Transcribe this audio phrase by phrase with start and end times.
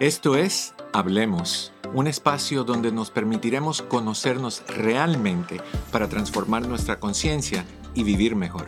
[0.00, 7.64] Esto es Hablemos, un espacio donde nos permitiremos conocernos realmente para transformar nuestra conciencia
[7.96, 8.66] y vivir mejor.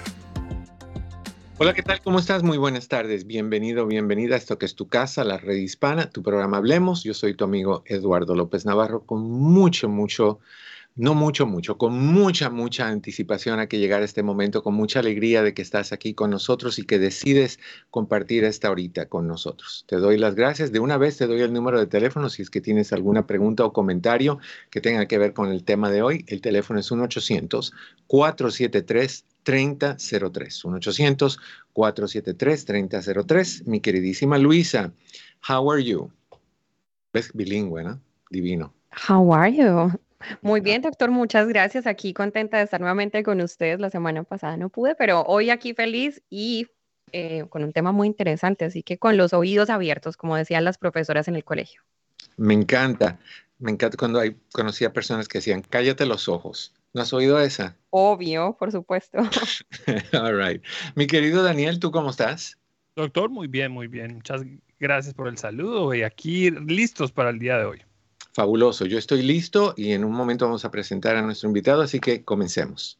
[1.58, 2.00] Hola, ¿qué tal?
[2.02, 2.42] ¿Cómo estás?
[2.42, 3.28] Muy buenas tardes.
[3.28, 7.04] Bienvenido, bienvenida a esto que es tu casa, la red hispana, tu programa Hablemos.
[7.04, 10.40] Yo soy tu amigo Eduardo López Navarro con mucho, mucho
[10.96, 15.42] no mucho, mucho, con mucha, mucha anticipación a que llegara este momento, con mucha alegría
[15.42, 17.58] de que estás aquí con nosotros y que decides
[17.90, 19.84] compartir esta horita con nosotros.
[19.88, 20.72] Te doy las gracias.
[20.72, 23.64] De una vez te doy el número de teléfono si es que tienes alguna pregunta
[23.64, 24.38] o comentario
[24.70, 26.24] que tenga que ver con el tema de hoy.
[26.28, 29.24] El teléfono es 1-800-473.
[29.42, 30.64] 3003
[31.74, 33.66] 1-800-473-3003.
[33.66, 34.92] Mi queridísima Luisa,
[35.48, 36.12] how are you?
[37.12, 38.00] Es bilingüe, ¿no?
[38.30, 38.72] Divino.
[39.08, 39.98] How are you?
[40.42, 41.86] Muy bien, doctor, muchas gracias.
[41.86, 43.80] Aquí contenta de estar nuevamente con ustedes.
[43.80, 46.66] La semana pasada no pude, pero hoy aquí feliz y
[47.12, 50.78] eh, con un tema muy interesante, así que con los oídos abiertos, como decían las
[50.78, 51.82] profesoras en el colegio.
[52.36, 53.18] Me encanta,
[53.58, 56.74] me encanta cuando hay, conocía personas que decían, cállate los ojos.
[56.92, 57.76] ¿No has oído esa?
[57.90, 59.18] Obvio, por supuesto.
[60.12, 60.62] All right.
[60.94, 62.58] Mi querido Daniel, ¿tú cómo estás?
[62.96, 64.14] Doctor, muy bien, muy bien.
[64.14, 64.42] Muchas
[64.78, 67.82] gracias por el saludo y aquí listos para el día de hoy.
[68.32, 71.98] Fabuloso, yo estoy listo y en un momento vamos a presentar a nuestro invitado, así
[71.98, 72.98] que comencemos.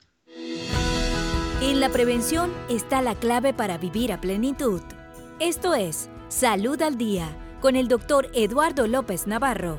[1.63, 4.81] En la prevención está la clave para vivir a plenitud.
[5.39, 9.79] Esto es Salud al Día con el doctor Eduardo López Navarro.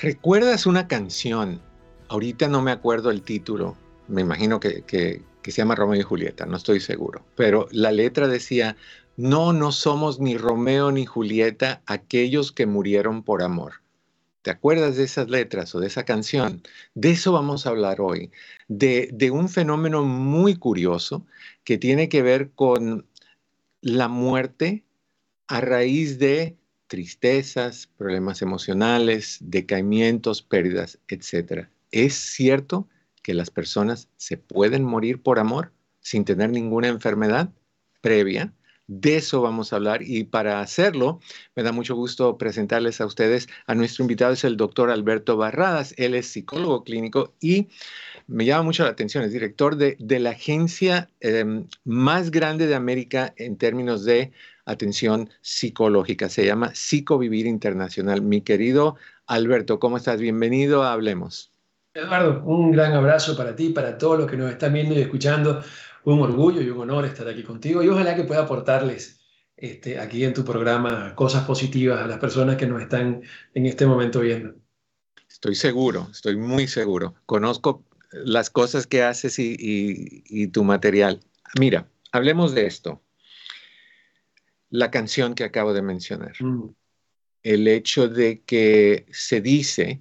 [0.00, 1.60] ¿Recuerdas una canción?
[2.08, 4.82] Ahorita no me acuerdo el título, me imagino que,
[5.48, 8.76] que se llama Romeo y Julieta, no estoy seguro, pero la letra decía,
[9.18, 13.82] no, no somos ni Romeo ni Julieta, aquellos que murieron por amor.
[14.42, 16.62] ¿Te acuerdas de esas letras o de esa canción?
[16.94, 18.30] De eso vamos a hablar hoy,
[18.68, 21.26] de, un fenómeno muy curioso
[21.64, 23.08] que tiene que ver con
[23.80, 24.84] la muerte
[25.48, 31.66] a raíz de tristezas, problemas emocionales, decaimientos, pérdidas, etc.
[31.90, 32.88] ¿Es cierto
[33.24, 37.52] que las personas se pueden morir por amor sin tener ninguna enfermedad
[38.00, 38.54] previa?
[38.88, 41.20] De eso vamos a hablar y para hacerlo
[41.54, 45.94] me da mucho gusto presentarles a ustedes a nuestro invitado, es el doctor Alberto Barradas.
[45.98, 47.68] Él es psicólogo clínico y
[48.26, 53.34] me llama mucho la atención, es director de, la agencia em, más grande de América
[53.36, 54.32] en términos de
[54.64, 56.30] atención psicológica.
[56.30, 58.22] Se llama Psicovivir Internacional.
[58.22, 58.96] Mi querido
[59.26, 60.18] Alberto, ¿cómo estás?
[60.18, 61.52] Bienvenido Hablemos.
[61.92, 65.62] Eduardo, un gran abrazo para ti, para todos los que nos están viendo y escuchando
[66.12, 69.20] un orgullo y un honor estar aquí contigo y ojalá que pueda aportarles
[69.56, 73.22] este, aquí en tu programa cosas positivas a las personas que nos están
[73.54, 74.54] en este momento viendo.
[75.28, 77.14] Estoy seguro, estoy muy seguro.
[77.26, 81.20] Conozco las cosas que haces y, tu material.
[81.60, 83.02] Mira, hablemos de esto.
[84.70, 86.32] La canción que acabo de mencionar.
[86.40, 86.70] Mm.
[87.42, 90.00] El hecho de que se dice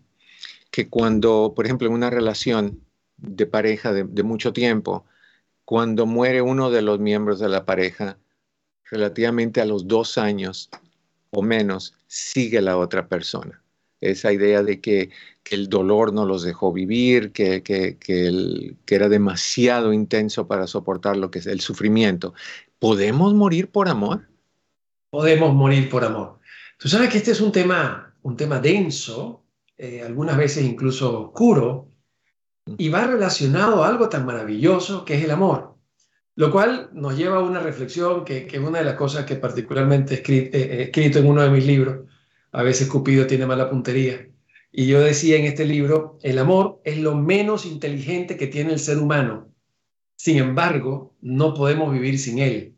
[0.71, 2.81] que cuando, por ejemplo, en una relación
[3.17, 5.05] de pareja de mucho tiempo,
[5.67, 8.17] cuando muere uno de los miembros de la pareja,
[8.89, 10.69] relativamente a los dos años
[11.31, 13.61] o menos, sigue la otra persona.
[13.99, 15.09] Esa idea de que,
[15.51, 17.97] el dolor no los dejó vivir, que,
[18.87, 22.33] era demasiado intenso para soportar lo que es el sufrimiento.
[22.79, 24.25] ¿Podemos morir por amor?
[25.09, 26.39] Podemos morir por amor.
[26.77, 29.43] Tú sabes que este es un tema, un tema denso,
[29.77, 31.89] eh, algunas veces incluso oscuro,
[32.77, 35.75] y va relacionado a algo tan maravilloso que es el amor.
[36.35, 40.13] Lo cual nos lleva a una reflexión que, es una de las cosas que particularmente
[40.13, 42.05] he escrito, en uno de mis libros.
[42.51, 44.27] A veces Cupido tiene mala puntería.
[44.71, 48.79] Y yo decía en este libro, el amor es lo menos inteligente que tiene el
[48.79, 49.51] ser humano.
[50.15, 52.75] Sin embargo, no podemos vivir sin él.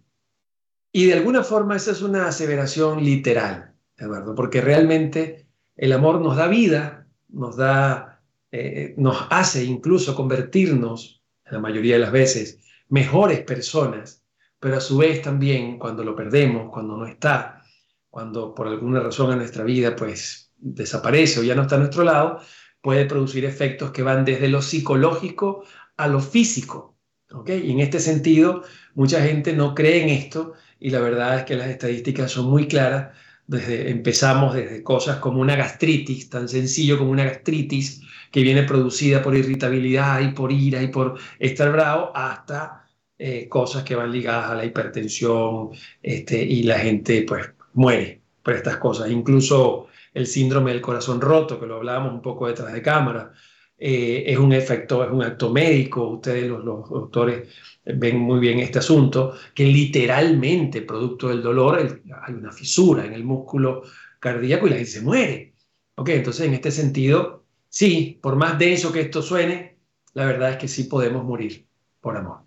[0.91, 6.35] Y de alguna forma esa es una aseveración literal, Eduardo, porque realmente el amor nos
[6.35, 8.08] da vida, nos da
[8.51, 14.23] eh, nos hace incluso convertirnos, la mayoría de las veces, mejores personas,
[14.59, 17.63] pero a su vez también cuando lo perdemos, cuando no está,
[18.09, 22.03] cuando por alguna razón en nuestra vida pues desaparece o ya no está a nuestro
[22.03, 22.41] lado,
[22.81, 25.63] puede producir efectos que van desde lo psicológico
[25.97, 26.97] a lo físico.
[27.31, 27.65] ¿okay?
[27.65, 28.63] Y en este sentido,
[28.95, 32.67] mucha gente no cree en esto y la verdad es que las estadísticas son muy
[32.67, 33.15] claras.
[33.49, 39.23] Desde, empezamos desde cosas como una gastritis, tan sencillo como una gastritis, que viene producida
[39.23, 42.85] por irritabilidad y por ira y por estar bravo, hasta
[43.17, 45.71] eh, cosas que van ligadas a la hipertensión
[46.03, 49.09] este, y la gente pues muere por estas cosas.
[49.09, 53.33] Incluso el síndrome del corazón roto, que lo hablábamos un poco detrás de cámara,
[53.79, 57.47] eh, es un efecto, es un acto médico, ustedes los, los doctores
[57.85, 63.23] ven muy bien este asunto, que literalmente, producto del dolor, hay una fisura en el
[63.23, 63.83] músculo
[64.19, 65.53] cardíaco y la gente se muere.
[65.95, 66.09] ¿Ok?
[66.09, 69.77] Entonces, en este sentido, sí, por más denso que esto suene,
[70.13, 71.65] la verdad es que sí podemos morir
[72.01, 72.39] por amor.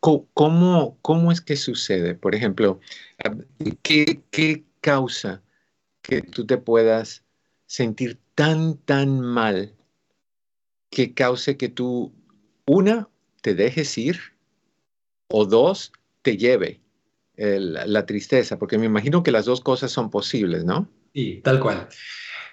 [0.00, 2.14] ¿Cómo, cómo es que sucede?
[2.14, 2.78] Por ejemplo,
[3.82, 5.42] ¿qué, ¿qué causa
[6.02, 7.24] que tú te puedas
[7.66, 9.74] sentir tan, tan mal
[10.94, 12.12] que cause que tú,
[12.66, 13.08] una,
[13.42, 14.18] te dejes ir
[15.28, 15.92] o dos,
[16.22, 16.80] te lleve
[17.36, 18.58] la tristeza?
[18.58, 20.88] Porque me imagino que las dos cosas son posibles, ¿no?
[21.12, 21.88] Sí, tal cual.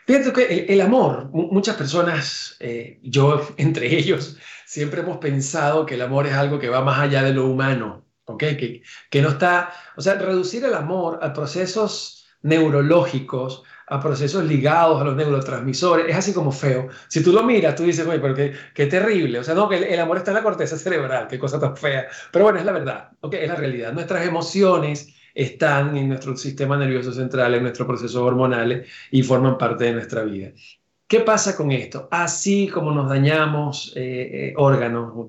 [0.06, 6.02] Fíjate que el, amor, muchas personas, eh, yo entre ellos, siempre hemos pensado que el
[6.02, 8.40] amor es algo que va más allá de lo humano, ¿ok?
[8.40, 15.02] Que, que no está, o sea, reducir el amor a procesos neurológicos, a procesos ligados
[15.02, 16.88] a los neurotransmisores, es así como feo.
[17.10, 19.38] Si tú lo miras, tú dices, oye, pero qué, qué terrible.
[19.40, 22.08] O sea, no, que el, amor está en la corteza cerebral, qué cosa tan fea.
[22.32, 23.34] Pero bueno, es la verdad, ¿ok?
[23.34, 23.92] Es la realidad.
[23.92, 29.84] Nuestras emociones están en nuestro sistema nervioso central, en nuestros procesos hormonales y forman parte
[29.84, 30.52] de nuestra vida.
[31.06, 32.08] ¿Qué pasa con esto?
[32.12, 35.28] Así como nos dañamos eh, eh, órganos,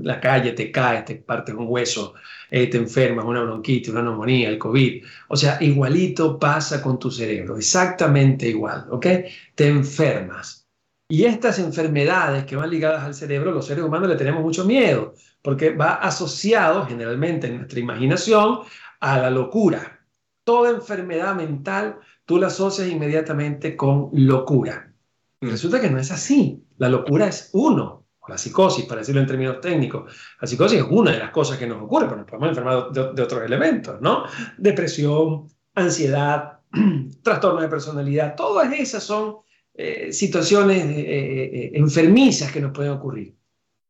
[0.00, 2.14] la calle te cae, te partes un hueso,
[2.50, 5.04] eh, te enfermas, una bronquitis, una neumonía, el COVID.
[5.28, 9.06] O sea, igualito pasa con tu cerebro, exactamente igual, ¿ok?
[9.54, 10.66] Te enfermas.
[11.10, 15.14] Y estas enfermedades que van ligadas al cerebro, los seres humanos le tenemos mucho miedo,
[15.42, 18.60] porque va asociado generalmente en nuestra imaginación
[19.00, 20.06] a la locura.
[20.44, 24.92] Toda enfermedad mental tú la asocias inmediatamente con locura.
[25.40, 26.62] Y resulta que no es así.
[26.76, 30.12] La locura es uno, la psicosis, para decirlo en términos técnicos.
[30.40, 33.22] La psicosis es una de las cosas que nos ocurre, pero nos podemos enfermar de,
[33.22, 34.24] otros elementos, ¿no?
[34.56, 36.60] Depresión, ansiedad,
[37.22, 39.38] trastorno de personalidad, todas esas son
[39.74, 43.34] eh, situaciones eh, eh, enfermizas que nos pueden ocurrir.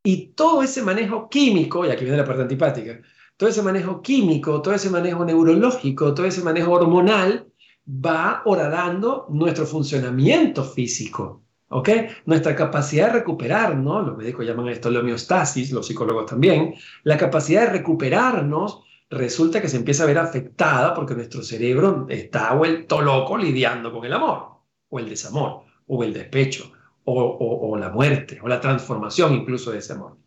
[0.05, 3.01] Y todo ese manejo químico, y aquí viene la parte antipática,
[3.37, 7.47] todo ese manejo químico, todo ese manejo neurológico, todo ese manejo hormonal,
[7.89, 11.89] va horadando nuestro funcionamiento físico, ¿ok?
[12.27, 16.75] Nuestra capacidad de recuperarnos, los médicos llaman esto la homeostasis, los psicólogos también,
[17.05, 22.55] la capacidad de recuperarnos resulta que se empieza a ver afectada porque nuestro cerebro está
[22.55, 26.73] vuelto loco lidiando con el amor, o el desamor, o el despecho,
[27.05, 30.19] o, o la muerte, o la transformación incluso de ese amor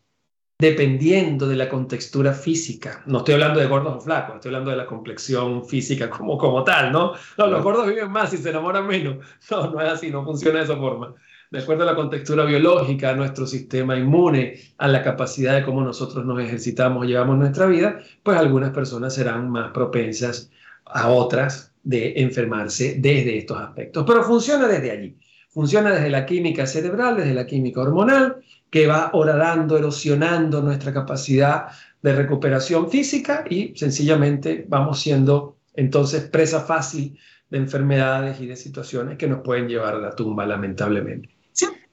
[0.62, 3.02] dependiendo de la contextura física.
[3.08, 6.64] No estoy hablando de gordos o flacos, estoy hablando de la complexión física como, como
[6.64, 7.14] tal, ¿no?
[7.36, 9.26] No, los gordos viven más y se enamoran menos.
[9.50, 11.16] No, no es así, no funciona de esa forma.
[11.52, 15.82] De acuerdo a la contextura biológica, a nuestro sistema inmune, a la capacidad de cómo
[15.82, 20.50] nosotros nos ejercitamos, llevamos nuestra vida, pues algunas personas serán más propensas
[20.86, 24.06] a otras de enfermarse desde estos aspectos.
[24.08, 25.18] Pero funciona desde allí.
[25.50, 28.38] Funciona desde la química cerebral, desde la química hormonal,
[28.70, 31.66] que va horadando, erosionando nuestra capacidad
[32.02, 37.20] de recuperación física y sencillamente vamos siendo entonces presa fácil
[37.50, 41.41] de enfermedades y de situaciones que nos pueden llevar a la tumba, lamentablemente.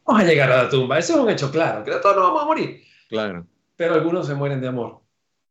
[0.09, 2.43] Vamos a llegar a la tumba, eso es un hecho claro, que todos nos vamos
[2.43, 2.83] a morir.
[3.11, 3.47] Claro.
[3.77, 5.03] Pero algunos se mueren de amor.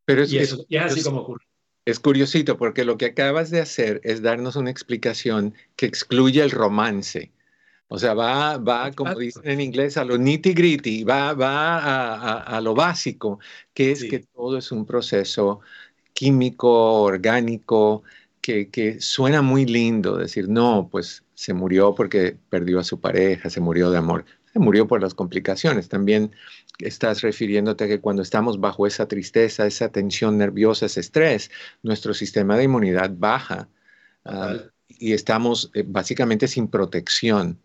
[0.06, 1.45] Pero es, y, eso, es así como ocurre.
[1.86, 6.50] Es curiosito porque lo que acabas de hacer es darnos una explicación que excluye el
[6.50, 7.31] romance.
[7.88, 12.39] O sea, va, va como dicen en inglés, a lo nitty gritty, va, va a,
[12.57, 13.39] a, lo básico,
[13.75, 15.62] que es que todo es un proceso
[16.13, 18.01] químico, orgánico,
[18.42, 23.50] que, que, suena muy lindo decir, no, pues se murió porque perdió a su pareja,
[23.51, 24.25] se murió de amor,
[24.59, 25.89] murió por las complicaciones.
[25.89, 26.31] También
[26.79, 31.51] estás refiriéndote a que cuando estamos bajo esa tristeza, esa tensión nerviosa, ese estrés,
[31.83, 33.69] nuestro sistema de inmunidad baja.
[34.25, 37.59] Uh, y estamos eh, básicamente sin protección.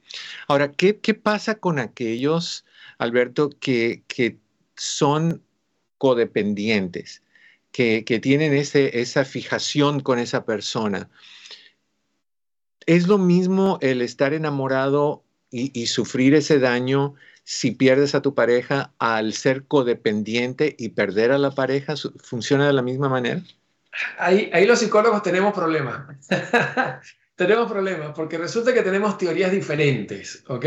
[0.48, 2.64] Ahora, ¿qué, qué pasa con aquellos,
[2.98, 4.38] Alberto, que, que
[4.76, 5.42] son
[5.98, 7.22] codependientes,
[7.70, 11.08] que, que tienen ese, esa fijación con esa persona?
[12.86, 18.92] ¿Es lo mismo el estar enamorado y, sufrir ese daño si pierdes a tu pareja
[18.98, 21.94] al ser codependiente y perder a la pareja?
[22.22, 23.42] ¿Funciona de la misma manera?
[24.18, 26.16] Ahí, ahí los psicólogos tenemos problemas.
[27.36, 30.66] tenemos problemas porque resulta que tenemos teorías diferentes, ¿ok?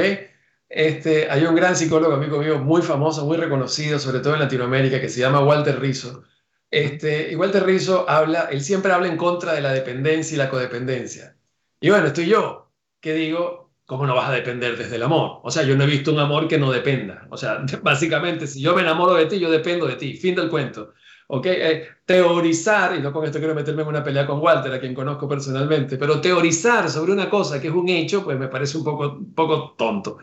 [0.70, 5.00] Este, hay un gran psicólogo, amigo mío, muy famoso, muy reconocido, sobre todo en Latinoamérica,
[5.00, 6.24] que se llama Walter Rizzo.
[6.72, 10.50] Este, y Walter Rizzo habla, él siempre habla en contra de la dependencia y la
[10.50, 11.38] codependencia.
[11.80, 15.40] Y bueno, estoy yo, que digo, ¿cómo no vas a depender desde el amor?
[15.44, 17.28] O sea, yo no he visto un amor que no dependa.
[17.30, 20.14] O sea, básicamente, si yo me enamoro de ti, yo dependo de ti.
[20.16, 20.94] Fin del cuento.
[21.28, 21.46] ¿ok?
[21.48, 24.94] Eh, teorizar, y no con esto quiero meterme en una pelea con Walter, a quien
[24.94, 28.84] conozco personalmente, pero teorizar sobre una cosa que es un hecho, pues me parece un
[28.84, 30.18] poco, poco tonto.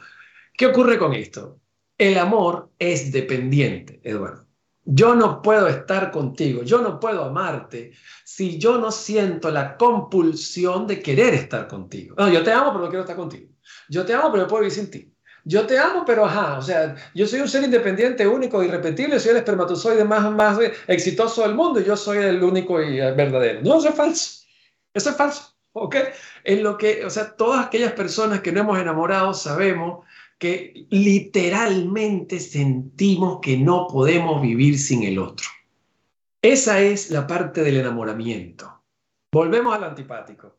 [0.56, 1.60] ¿Qué ocurre con esto?
[1.98, 4.46] El amor es dependiente, Eduardo.
[4.84, 7.92] Yo no puedo estar contigo, yo no puedo amarte
[8.34, 12.14] si yo no siento la compulsión de querer estar contigo.
[12.16, 13.50] No, yo te amo, pero no quiero estar contigo.
[13.90, 15.14] Yo te amo, pero no puedo vivir sin ti.
[15.44, 19.32] Yo te amo, pero ajá, o sea, yo soy un ser independiente, único, irrepetible, soy
[19.32, 23.60] el espermatozoide más, más exitoso del mundo y yo soy el único y verdadero.
[23.60, 24.46] No, eso es falso.
[24.94, 25.96] Eso es falso, ¿ok?
[26.44, 30.06] En lo que, o sea, todas aquellas personas que no hemos enamorado sabemos
[30.38, 35.46] que literalmente sentimos que no podemos vivir sin el otro.
[36.42, 38.82] Esa es la parte del enamoramiento.
[39.30, 40.58] Volvemos al antipático.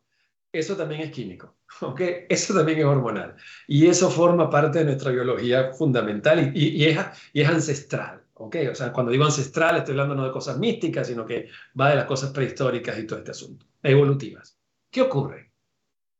[0.49, 1.57] Eso también es químico.
[2.29, 3.35] Eso también es hormonal.
[3.67, 8.21] Y eso forma parte de nuestra biología fundamental y, es, ancestral.
[8.35, 8.67] ¿okay?
[8.67, 11.49] O sea, cuando digo ancestral estoy hablando no de cosas místicas, sino que
[11.79, 14.57] va de las cosas prehistóricas y todo este asunto, evolutivas.
[14.89, 15.51] ¿Qué ocurre?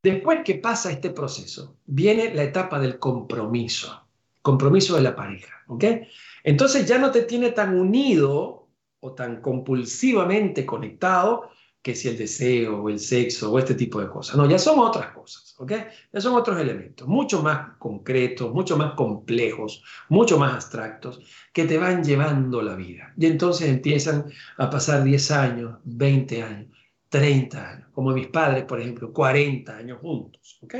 [0.01, 4.07] Después que pasa este proceso, viene la etapa del compromiso,
[4.41, 5.63] compromiso de la pareja.
[5.67, 6.09] ¿okay?
[6.43, 8.62] Entonces ya no te tiene tan unido
[9.03, 11.49] o tan compulsivamente conectado
[11.81, 14.37] que si el deseo o el sexo o este tipo de cosas.
[14.37, 15.73] No, ya son otras cosas, ¿ok?
[16.13, 21.19] Ya son otros elementos, mucho más concretos, mucho más complejos, mucho más abstractos,
[21.51, 23.13] que te van llevando la vida.
[23.17, 26.67] Y entonces empiezan a pasar 10 años, 20 años,
[27.09, 30.75] 30 años, como mis padres, por ejemplo, 40 años juntos, ¿ok?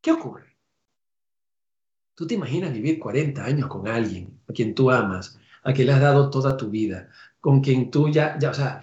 [0.00, 0.56] ¿Qué ocurre?
[2.14, 5.92] Tú te imaginas vivir 40 años con alguien a quien tú amas, a quien le
[5.92, 7.10] has dado toda tu vida,
[7.42, 8.82] con quien tú ya, ya o sea,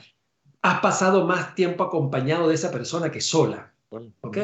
[0.61, 3.73] has pasado más tiempo acompañado de esa persona que sola.
[4.19, 4.37] ¿Ok?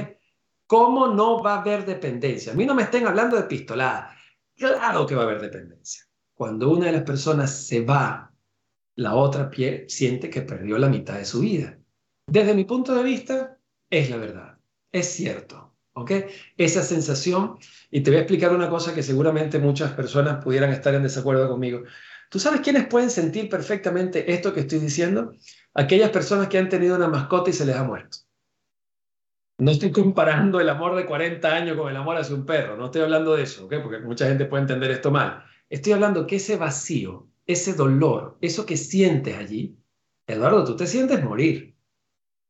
[0.65, 2.53] ¿Cómo no va a haber dependencia?
[2.53, 4.15] A mí no me estén hablando de pistolada.
[4.55, 6.05] Claro que va a haber dependencia.
[6.33, 8.31] Cuando una de las personas se va,
[8.95, 9.51] la otra
[9.87, 11.77] siente que perdió la mitad de su vida.
[12.25, 14.57] Desde mi punto de vista, es la verdad.
[14.93, 15.73] Es cierto.
[15.91, 16.11] ¿Ok?
[16.55, 17.57] Esa sensación,
[17.91, 21.49] y te voy a explicar una cosa que seguramente muchas personas pudieran estar en desacuerdo
[21.49, 21.83] conmigo.
[22.35, 25.31] ¿Tú sabes quiénes pueden sentir perfectamente esto que estoy diciendo?
[25.73, 28.17] aquellas personas que han tenido una mascota y se les ha muerto.
[29.57, 32.87] No estoy comparando el amor de 40 años con el amor hacia un perro, no
[32.87, 35.45] estoy hablando de eso, porque mucha gente puede entender esto mal.
[35.69, 39.77] Estoy hablando que ese vacío, ese dolor, eso que sientes allí,
[40.27, 41.77] Eduardo, tú te sientes morir.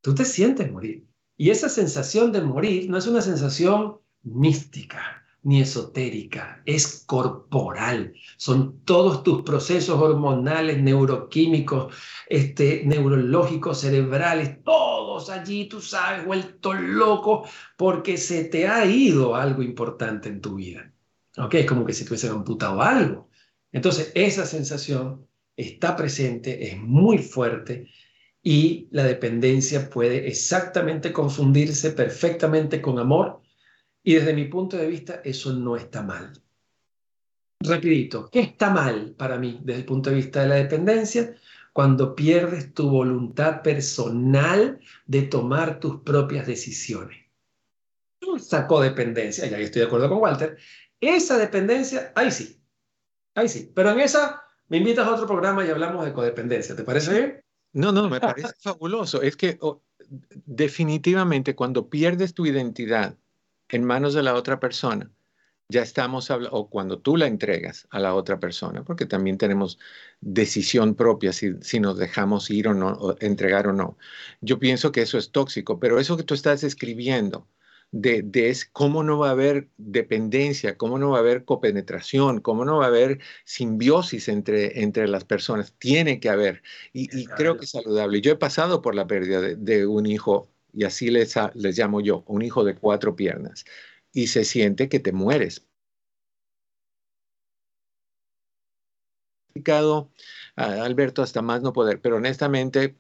[0.02, 1.06] Tú te sientes morir.
[1.38, 8.14] Y esa sensación de morir no es una sensación mística, ni esotérica, es corporal.
[8.36, 11.94] Son todos tus procesos hormonales, neuroquímicos,
[12.28, 17.48] este, neurológicos, cerebrales, todos allí, tú sabes, vuelto loco,
[17.78, 20.92] porque se te ha ido algo importante en tu vida.
[21.38, 21.54] ¿Ok?
[21.54, 23.30] Es como que si te hubiesen amputado algo.
[23.72, 27.88] Entonces, esa sensación está presente, es muy fuerte
[28.42, 33.45] y la dependencia puede exactamente confundirse perfectamente con amor
[34.06, 36.32] y desde mi punto de vista, eso no está mal.
[37.60, 41.36] Rapidito, ¿qué está mal para mí desde el punto de vista de la dependencia?
[41.74, 47.18] Cuando pierdes tu voluntad personal de tomar tus propias decisiones.
[48.38, 50.56] Esa codependencia, ya estoy de acuerdo con Walter,
[51.02, 52.62] esa dependencia, ahí sí,
[53.34, 53.72] ahí sí.
[53.74, 57.42] Pero en esa me invitas a otro programa y hablamos de codependencia, ¿te parece bien?
[57.74, 59.24] No, no, me parece fabuloso.
[59.24, 59.82] Es que oh,
[60.46, 63.18] definitivamente cuando pierdes tu identidad
[63.70, 65.12] en manos de la otra persona,
[65.70, 69.80] ya estamos hablando, o cuando tú la entregas a la otra persona, porque también tenemos
[70.22, 73.98] decisión propia si, si nos dejamos ir o no, o entregar o no.
[74.42, 77.48] Yo pienso que eso es tóxico, pero eso que tú estás escribiendo,
[77.92, 82.66] de, de, cómo no va a haber dependencia, cómo no va a haber copenetración, cómo
[82.66, 85.74] no va a haber simbiosis entre, entre las personas.
[85.78, 86.62] Tiene que haber.
[86.94, 88.22] Y, creo que es saludable.
[88.22, 92.02] Yo he pasado por la pérdida de, de un hijo y así les, les llamo
[92.02, 93.66] yo, un hijo de cuatro piernas,
[94.12, 95.66] y se siente que te mueres.
[100.56, 102.96] Alberto hasta más no poder, pero honestamente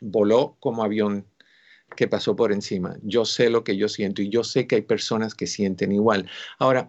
[0.00, 1.26] voló como avión
[1.96, 2.96] que pasó por encima.
[3.02, 6.28] Yo sé lo que yo siento y yo sé que hay personas que sienten igual.
[6.58, 6.88] Ahora,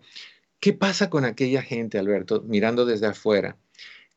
[0.60, 3.58] ¿qué pasa con aquella gente, Alberto, mirando desde afuera,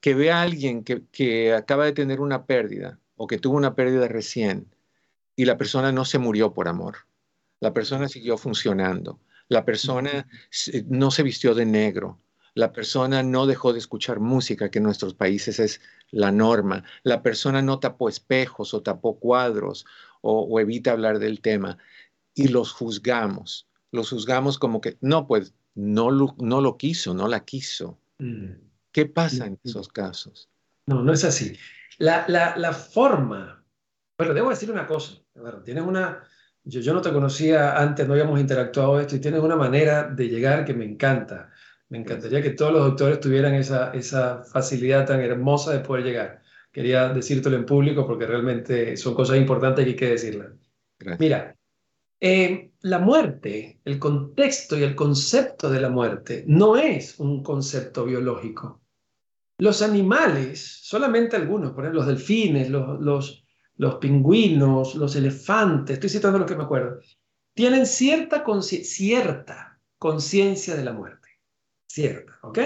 [0.00, 3.74] que ve a alguien que, que acaba de tener una pérdida o que tuvo una
[3.74, 4.73] pérdida recién
[5.36, 6.96] y la persona no se murió por amor.
[7.60, 9.20] La persona siguió funcionando.
[9.48, 10.26] La persona
[10.86, 12.20] no se vistió de negro.
[12.54, 16.84] La persona no dejó de escuchar música, que en nuestros países es la norma.
[17.02, 19.84] La persona no tapó espejos o tapó cuadros
[20.20, 21.78] o, evita hablar del tema.
[22.34, 23.68] Y los juzgamos.
[23.90, 27.98] Los juzgamos como que, no, pues no lo, no lo quiso, no la quiso.
[28.18, 28.52] Mm.
[28.92, 30.48] ¿Qué pasa en esos casos?
[30.86, 31.56] No, no es así.
[31.98, 33.64] La, la, la forma
[34.16, 35.18] pero debo decir una cosa,
[35.64, 36.22] tienes una,
[36.64, 40.64] yo, no te conocía antes, no habíamos interactuado esto, y tienes una manera de llegar
[40.64, 41.50] que me encanta.
[41.88, 46.42] Me encantaría que todos los doctores tuvieran esa, esa facilidad tan hermosa de poder llegar.
[46.72, 50.52] Quería decírtelo en público porque realmente son cosas importantes que hay que decirlas.
[51.18, 51.54] Mira,
[52.20, 58.04] eh, la muerte, el contexto y el concepto de la muerte no es un concepto
[58.04, 58.80] biológico.
[59.58, 63.43] Los animales, solamente algunos, por ejemplo, los delfines, los, los,
[63.76, 67.00] los pingüinos, los elefantes, estoy citando lo que me acuerdo,
[67.54, 71.28] tienen cierta, cierta conciencia de la muerte.
[71.86, 72.58] Cierta, ¿ok?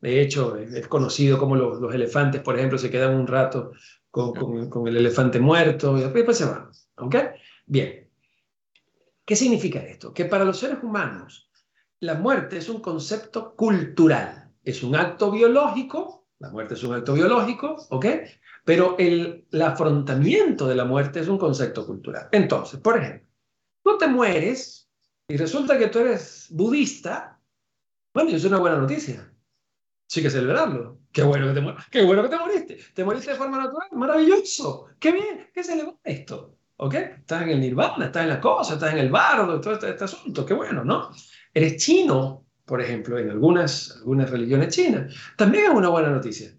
[0.00, 3.72] De hecho, es conocido como los, los elefantes, por ejemplo, se quedan un rato
[4.10, 6.70] con, con, con, el elefante muerto y después se van.
[6.96, 7.16] ¿Ok?
[7.66, 8.08] Bien.
[9.24, 10.12] ¿Qué significa esto?
[10.12, 11.50] Que para los seres humanos
[12.00, 17.12] la muerte es un concepto cultural, es un acto biológico, la muerte es un acto
[17.12, 18.06] biológico, ¿ok?
[18.70, 22.28] Pero el, el afrontamiento de la muerte es un concepto cultural.
[22.30, 23.26] Entonces, por ejemplo,
[23.82, 24.88] tú te mueres
[25.26, 27.40] y resulta que tú eres budista,
[28.14, 29.28] bueno, es una buena noticia.
[30.06, 31.00] Sí que celebrarlo.
[31.10, 32.78] Qué bueno que te, qué bueno que te moriste.
[32.94, 33.88] Te moriste de forma natural.
[33.90, 34.86] Maravilloso.
[35.00, 35.50] Qué bien.
[35.52, 36.56] ¿Qué celebra esto?
[36.76, 36.94] ¿Ok?
[36.94, 40.04] Estás en el nirvana, estás en la cosa, estás en el bardo, todo este, este,
[40.04, 40.46] asunto.
[40.46, 41.10] Qué bueno, ¿no?
[41.52, 45.12] Eres chino, por ejemplo, en algunas, algunas religiones chinas.
[45.36, 46.52] También es una buena noticia.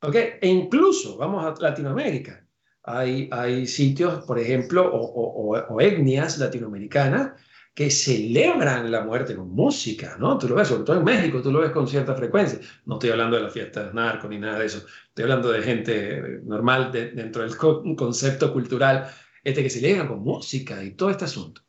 [0.00, 0.14] ¿Ok?
[0.40, 2.44] E incluso, vamos a Latinoamérica.
[2.84, 7.32] Hay, hay sitios, por ejemplo, o, o, o etnias latinoamericanas
[7.78, 10.36] que celebran la muerte con música, ¿no?
[10.36, 12.58] Tú lo ves, sobre todo en México, tú lo ves con cierta frecuencia.
[12.86, 14.78] No estoy hablando de las fiestas narco ni nada de eso.
[15.08, 19.08] Estoy hablando de gente normal dentro del concepto cultural,
[19.44, 21.62] este que celebra con música y todo este asunto.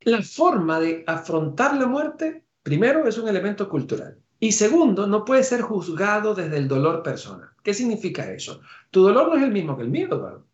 [0.00, 4.21] La forma de afrontar la muerte, primero, es un elemento cultural.
[4.42, 7.50] Y segundo, no puede ser juzgado desde el dolor personal.
[7.62, 8.60] ¿Qué significa eso?
[8.90, 10.48] Tu dolor no es el mismo que el mío, Eduardo.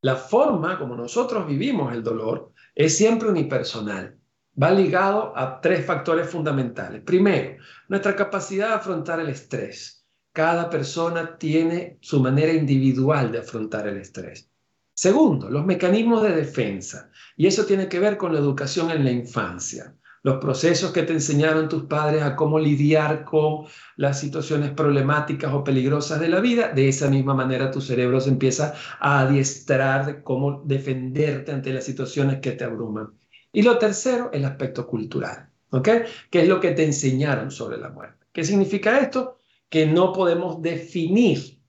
[0.00, 4.18] La forma como nosotros vivimos el dolor es siempre unipersonal.
[4.60, 7.02] Va ligado a tres factores fundamentales.
[7.02, 10.06] Primero, nuestra capacidad de afrontar el estrés.
[10.32, 14.50] Cada persona tiene su manera individual de afrontar el estrés.
[14.94, 17.10] Segundo, los mecanismos de defensa.
[17.36, 21.12] Y eso tiene que ver con la educación en la infancia los procesos que te
[21.12, 23.66] enseñaron tus padres a cómo lidiar con
[23.96, 28.30] las situaciones problemáticas o peligrosas de la vida, de esa misma manera tu cerebro se
[28.30, 33.12] empieza a adiestrar de cómo defenderte ante las situaciones que te abruman.
[33.52, 35.88] Y lo tercero, el aspecto cultural, ¿ok?
[36.30, 38.26] ¿Qué es lo que te enseñaron sobre la muerte?
[38.32, 39.38] ¿Qué significa esto?
[39.68, 41.60] Que no podemos definir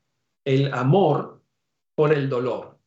[0.44, 1.42] el amor
[1.96, 2.80] por el dolor.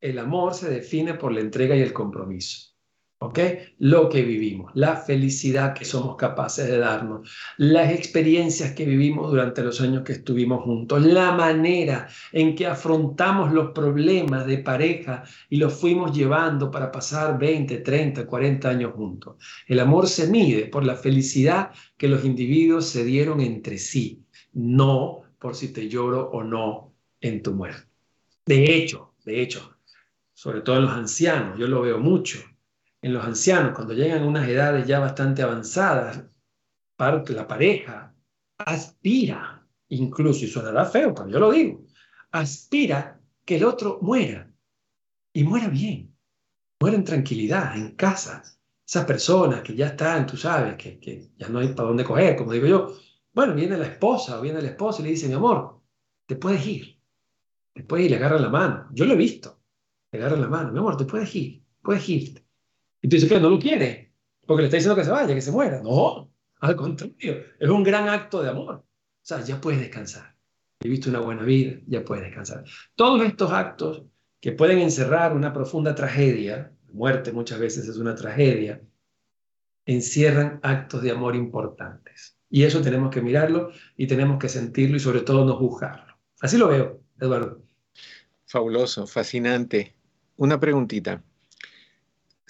[0.00, 2.71] El amor se define por la entrega y el compromiso.
[3.78, 9.62] Lo que vivimos, la felicidad que somos capaces de darnos, las experiencias que vivimos durante
[9.62, 15.56] los años que estuvimos juntos, la manera en que afrontamos los problemas de pareja y
[15.56, 19.36] los fuimos llevando para pasar 20, 30, 40 años juntos.
[19.66, 25.22] El amor se mide por la felicidad que los individuos se dieron entre sí, no
[25.38, 27.86] por si te lloro o no en tu muerte.
[28.46, 29.76] De hecho, de hecho,
[30.34, 32.51] sobre todo en los ancianos, yo lo veo mucho
[33.02, 36.24] en los ancianos, cuando llegan a unas edades ya bastante avanzadas,
[37.34, 38.14] la pareja
[38.58, 41.84] aspira, incluso, y sonará feo, pero yo lo digo,
[42.30, 44.48] aspira que el otro muera
[45.32, 46.14] y muera bien,
[46.78, 48.42] muera en tranquilidad, en casa.
[48.86, 52.52] Esas personas que ya están, tú sabes, que, ya no hay para dónde coger, como
[52.52, 52.96] digo yo,
[53.32, 55.80] bueno, viene la esposa o viene el esposo y le dice, mi amor,
[56.26, 57.00] te puedes ir,
[57.72, 58.88] te puedes ir, le agarran la mano.
[58.92, 59.58] Yo lo he visto,
[60.12, 62.41] le agarran la mano, mi amor, te puedes ir, puedes irte.
[63.02, 64.12] Y tú dices que no lo quiere,
[64.46, 65.82] porque le está diciendo que se vaya, que se muera.
[65.82, 68.74] No, al contrario, es un gran acto de amor.
[68.76, 68.84] O
[69.20, 70.36] sea, ya puedes descansar.
[70.80, 72.64] Viviste una buena vida, ya puedes descansar.
[72.94, 74.04] Todos estos actos
[74.40, 78.80] que pueden encerrar una profunda tragedia, muerte muchas veces es una tragedia,
[79.86, 82.36] encierran actos de amor importantes.
[82.48, 86.14] Y eso tenemos que mirarlo y tenemos que sentirlo y sobre todo no juzgarlo.
[86.40, 87.62] Así lo veo, Eduardo.
[88.46, 89.94] Fabuloso, fascinante.
[90.36, 91.22] Una preguntita.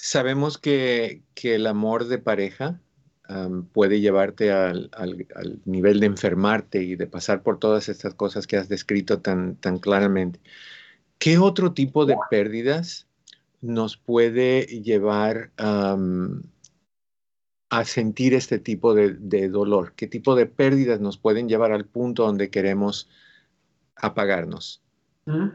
[0.05, 2.81] Sabemos que, que el amor de pareja
[3.73, 8.49] puede llevarte al, al, al, nivel de enfermarte y de pasar por todas estas cosas
[8.49, 10.41] que has descrito tan, tan claramente.
[11.21, 13.07] ¿Qué otro tipo de pérdidas
[13.61, 16.43] nos puede llevar um,
[17.71, 19.93] a sentir este tipo de, de, dolor?
[19.95, 23.09] ¿Qué tipo de pérdidas nos pueden llevar al punto donde queremos
[23.95, 24.83] apagarnos?
[25.27, 25.51] ¿Mm?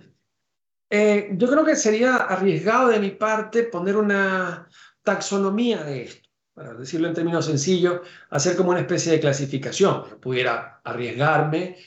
[0.89, 4.67] Eh, yo creo que sería arriesgado de mi parte poner una
[5.03, 10.03] taxonomía de esto, para decirlo en términos sencillos, hacer como una especie de clasificación.
[10.09, 11.77] Yo pudiera arriesgarme,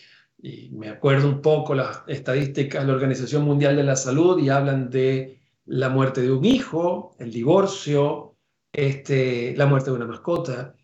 [0.43, 4.49] y me acuerdo un poco las estadísticas de la Organización Mundial de la Salud y
[4.49, 8.37] hablan de la muerte de un hijo, el divorcio,
[8.73, 10.75] este, la muerte de una mascota.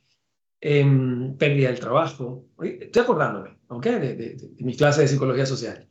[0.60, 2.46] em, pérdida del trabajo.
[2.62, 3.86] Estoy acordándome, ¿ok?
[3.86, 5.88] De, de, clases de psicología social.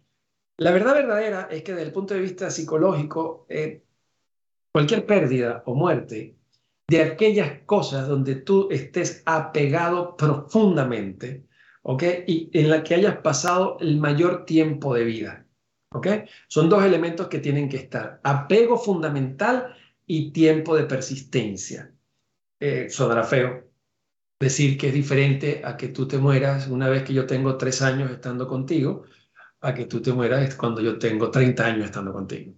[0.57, 3.83] La verdad verdadera es que desde el punto de vista psicológico, eh,
[4.71, 6.35] cualquier pérdida o muerte
[6.87, 11.45] de aquellas cosas donde tú estés apegado profundamente,
[11.81, 12.03] ¿ok?
[12.27, 15.45] Y en la que hayas pasado el mayor tiempo de vida,
[15.91, 16.07] ¿ok?
[16.47, 21.91] Son dos elementos que tienen que estar, apego fundamental y tiempo de persistencia.
[22.59, 23.65] Eh, sonará feo
[24.39, 27.81] decir que es diferente a que tú te mueras una vez que yo tengo tres
[27.81, 29.05] años estando contigo,
[29.65, 32.53] a que tú te mueras cuando yo tengo 30 años estando contigo.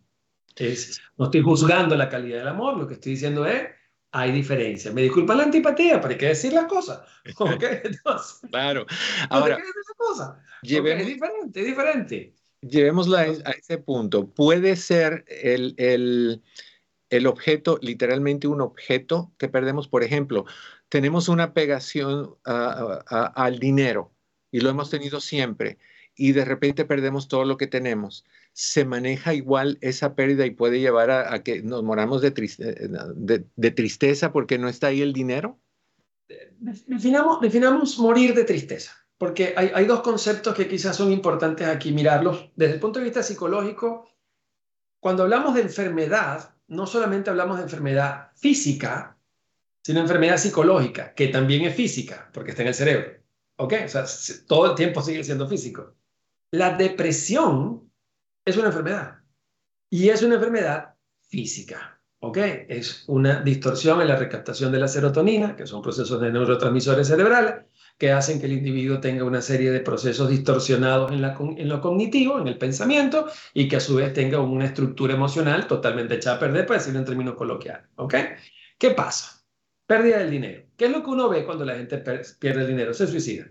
[0.55, 3.67] Es, no estoy juzgando la calidad del amor, lo que estoy diciendo es
[4.11, 4.91] hay diferencia.
[4.91, 7.01] Me disculpa la antipatía, pero hay que decir las cosas.
[8.49, 8.85] claro.
[9.29, 10.37] Ahora, hay que decir las cosas.
[10.63, 12.35] es diferente, es diferente.
[12.61, 14.27] Llevémosla a ese punto.
[14.27, 16.41] Puede ser el, el,
[17.09, 19.87] el, objeto, literalmente un objeto que perdemos.
[19.87, 20.45] Por ejemplo,
[20.89, 24.11] tenemos una pegación al dinero
[24.51, 25.77] y lo hemos tenido siempre
[26.17, 28.25] y de repente perdemos todo lo que tenemos
[28.58, 33.71] se maneja igual esa pérdida y puede llevar a, que nos moramos de, eh, de,
[33.71, 35.60] tristeza porque no está ahí el dinero?
[36.88, 41.91] Definamos, definamos morir de tristeza, porque hay, hay, dos conceptos que quizás son importantes aquí
[41.91, 42.49] mirarlos.
[42.56, 44.10] Desde el punto de vista psicológico,
[44.99, 49.19] cuando hablamos de enfermedad, no solamente hablamos de enfermedad física,
[49.84, 53.12] sino enfermedad psicológica, que también es física, porque está en el cerebro.
[53.58, 53.73] ¿Ok?
[53.86, 54.06] O sea,
[54.47, 55.93] todo el tiempo sigue siendo físico.
[56.51, 57.91] La depresión
[58.45, 59.19] es una enfermedad.
[59.89, 60.95] Y es una enfermedad
[61.27, 61.99] física.
[62.19, 62.38] ¿Ok?
[62.69, 67.65] Es una distorsión en la recaptación de la serotonina, que son procesos de neurotransmisores cerebrales,
[67.97, 71.21] que hacen que el individuo tenga una serie de procesos distorsionados en,
[71.69, 76.15] lo cognitivo, en el pensamiento, y que a su vez tenga una estructura emocional totalmente
[76.15, 77.88] echada a perder, para decirlo en términos coloquiales.
[77.97, 78.15] ¿Ok?
[78.79, 79.43] ¿Qué pasa?
[79.86, 80.63] Pérdida del dinero.
[80.75, 81.97] ¿Qué es lo que uno ve cuando la gente
[82.39, 82.93] pierde el dinero?
[82.93, 83.47] Se suicida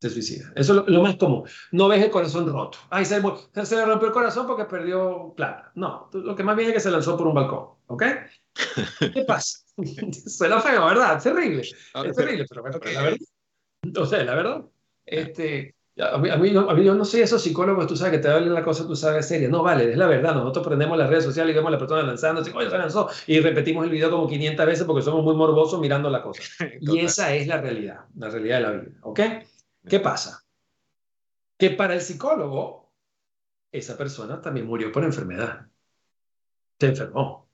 [0.00, 0.52] se suicida.
[0.54, 1.44] Eso es lo, más común.
[1.72, 2.78] No ves el corazón roto.
[2.90, 3.20] Ay, se,
[3.64, 5.70] se, le rompió el corazón porque perdió plata.
[5.74, 7.68] No, lo que más bien es que se lanzó por un balcón.
[7.86, 8.02] ¿Ok?
[9.14, 9.60] ¿Qué pasa?
[10.26, 11.16] Suena feo, ¿verdad?
[11.16, 11.62] Es terrible.
[11.62, 13.18] es terrible, pero, bueno, la verdad.
[13.98, 14.64] O sea, la verdad.
[15.06, 18.52] Este, a mí, a, mí, yo no soy esos psicólogos, tú sabes que te hablan
[18.52, 19.48] la cosa, tú sabes seria.
[19.48, 20.34] No, vale, es la verdad.
[20.34, 23.08] Nosotros prendemos las redes sociales y vemos a la persona lanzándose, coño, se lanzó.
[23.26, 26.42] Y repetimos el video como 500 veces porque somos muy morbosos mirando la cosa.
[26.80, 28.92] Y esa es la realidad, la realidad de la vida.
[29.02, 29.20] ¿Ok?
[29.88, 30.44] ¿Qué pasa?
[31.56, 32.92] Que para el psicólogo,
[33.70, 35.66] esa persona también murió por enfermedad.
[36.78, 37.48] Se enfermó.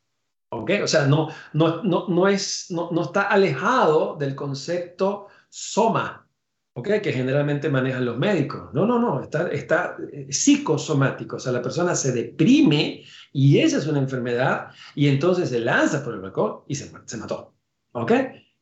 [0.50, 0.70] ¿Ok?
[0.82, 6.28] O sea, no, no, no, no, es, no, no está alejado del concepto soma,
[6.74, 7.00] ¿ok?
[7.02, 8.72] Que generalmente manejan los médicos.
[8.74, 11.36] No, no, no, está, está eh, psicosomático.
[11.36, 16.04] O sea, la persona se deprime y esa es una enfermedad y entonces se lanza
[16.04, 17.54] por el balcón y se, se mató.
[17.92, 18.12] ¿Ok?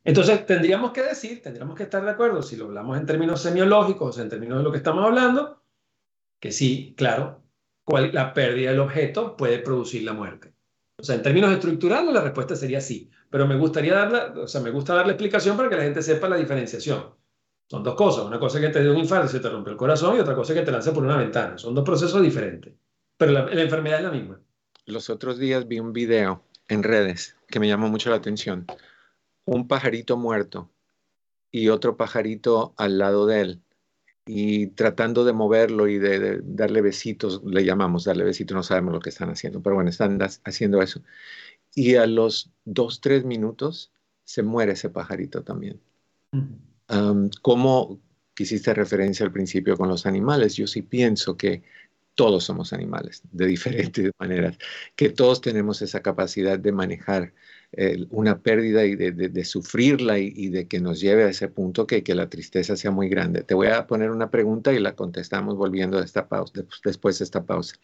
[0.05, 4.19] Entonces, tendríamos que decir, tendríamos que estar de acuerdo, si lo hablamos en términos semiológicos,
[4.19, 5.63] en términos de lo que estamos hablando,
[6.39, 7.43] que sí, claro,
[8.13, 10.55] la pérdida del objeto puede producir la muerte.
[10.97, 14.61] O sea, en términos estructurales, la respuesta sería sí, pero me gustaría darle, o sea,
[14.61, 17.15] me gusta darle explicación para que la gente sepa la diferenciación.
[17.69, 19.77] Son dos cosas, una cosa que te dio un infarto y se te rompe el
[19.77, 21.57] corazón y otra cosa que te lanza por una ventana.
[21.57, 22.75] Son dos procesos diferentes,
[23.17, 24.41] pero la enfermedad es la misma.
[24.87, 28.67] Los otros días vi un video en redes que me llamó mucho la atención
[29.51, 30.71] un pajarito muerto
[31.51, 33.63] y otro pajarito al lado de él
[34.25, 39.01] y tratando de moverlo y de, darle besitos, le llamamos darle besitos, no sabemos lo
[39.01, 41.03] que están haciendo, pero bueno, están haciendo eso.
[41.75, 43.91] Y a los dos, tres minutos
[44.23, 45.81] se muere ese pajarito también.
[47.43, 48.01] como
[48.35, 51.65] quisiste referencia al principio con los animales, yo sí pienso que
[52.15, 54.59] todos somos animales de diferentes maneras,
[54.95, 57.33] que todos tenemos esa capacidad de manejar
[58.11, 62.15] una pérdida y de, sufrirla y, de que nos lleve a ese punto que, que,
[62.15, 63.43] la tristeza sea muy grande.
[63.43, 67.25] Te voy a poner una pregunta y la contestamos volviendo a esta pausa, después de
[67.25, 67.77] esta pausa.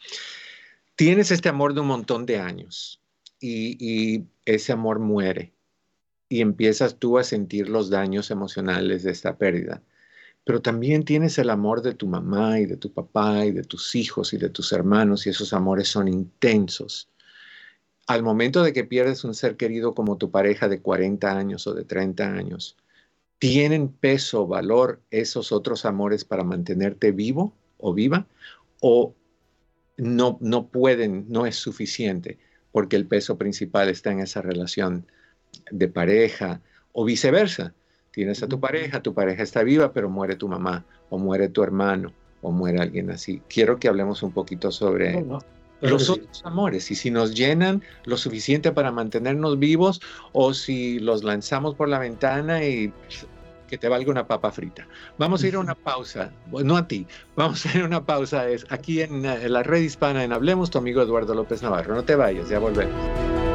[0.96, 3.00] Tienes este amor de un montón de años
[3.38, 5.52] y, y ese amor muere
[6.28, 9.82] y empiezas tú a sentir los daños emocionales de esta pérdida
[10.46, 13.96] pero también tienes el amor de tu mamá y de tu papá y de tus
[13.96, 17.08] hijos y de tus hermanos y esos amores son intensos
[18.06, 21.74] al momento de que pierdes un ser querido como tu pareja de 40 años o
[21.74, 22.76] de 30 años,
[23.38, 28.26] ¿tienen peso, valor esos otros amores para mantenerte vivo o viva?
[28.80, 29.14] ¿O
[29.96, 32.38] no, no pueden, no es suficiente
[32.70, 35.06] porque el peso principal está en esa relación
[35.70, 36.60] de pareja
[36.92, 37.74] o viceversa?
[38.12, 41.62] Tienes a tu pareja, tu pareja está viva, pero muere tu mamá o muere tu
[41.62, 43.42] hermano o muere alguien así.
[43.48, 45.24] Quiero que hablemos un poquito sobre
[45.80, 50.00] los otros amores y si nos llenan lo suficiente para mantenernos vivos
[50.32, 52.92] o si los lanzamos por la ventana y
[53.68, 54.86] que te valga una papa frita.
[55.18, 58.48] Vamos a ir a una pausa, no a ti, vamos a ir a una pausa
[58.48, 61.94] es aquí en, en la red hispana en Hablemos, tu amigo Eduardo López Navarro.
[61.94, 63.45] No te vayas, ya volvemos.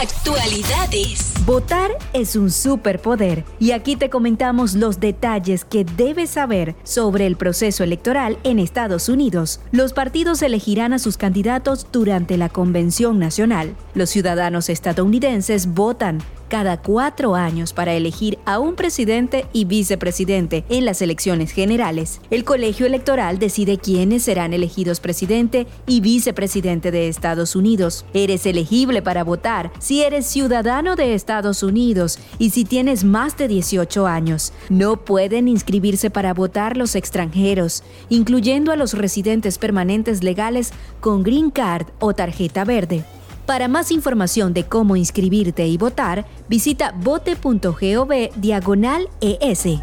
[0.00, 1.34] Actualidades.
[1.44, 7.36] Votar es un superpoder y aquí te comentamos los detalles que debes saber sobre el
[7.36, 9.60] proceso electoral en Estados Unidos.
[9.72, 13.76] Los partidos elegirán a sus candidatos durante la Convención Nacional.
[13.94, 20.84] Los ciudadanos estadounidenses votan cada cuatro años para elegir a un presidente y vicepresidente en
[20.84, 22.20] las elecciones generales.
[22.28, 28.04] El colegio electoral decide quiénes serán elegidos presidente y vicepresidente de Estados Unidos.
[28.12, 33.48] Eres elegible para votar si eres ciudadano de Estados Unidos y si tienes más de
[33.48, 34.52] 18 años.
[34.68, 41.50] No pueden inscribirse para votar los extranjeros, incluyendo a los residentes permanentes legales con green
[41.50, 43.04] card o tarjeta verde.
[43.46, 49.66] Para más información de cómo inscribirte y votar, visita vote.gov diagonal ES.
[49.66, 49.80] Hay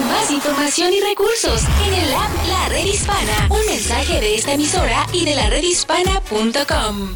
[0.00, 3.48] más información y recursos en el app La Red Hispana.
[3.48, 7.14] Un mensaje de esta emisora y de la redhispana.com.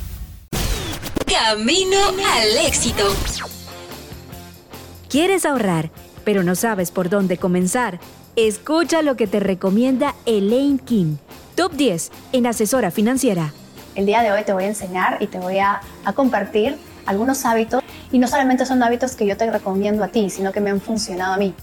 [1.27, 1.99] Camino
[2.33, 3.05] al éxito.
[5.09, 5.91] ¿Quieres ahorrar,
[6.25, 8.01] pero no sabes por dónde comenzar?
[8.37, 11.17] Escucha lo que te recomienda Elaine King.
[11.55, 13.53] Top 10 en asesora financiera.
[13.95, 15.81] El día de hoy te voy a enseñar y te voy a,
[16.15, 16.77] compartir
[17.07, 17.81] algunos hábitos.
[18.11, 20.81] Y no solamente son hábitos que yo te recomiendo a ti, sino que me han
[20.81, 21.55] funcionado a mí.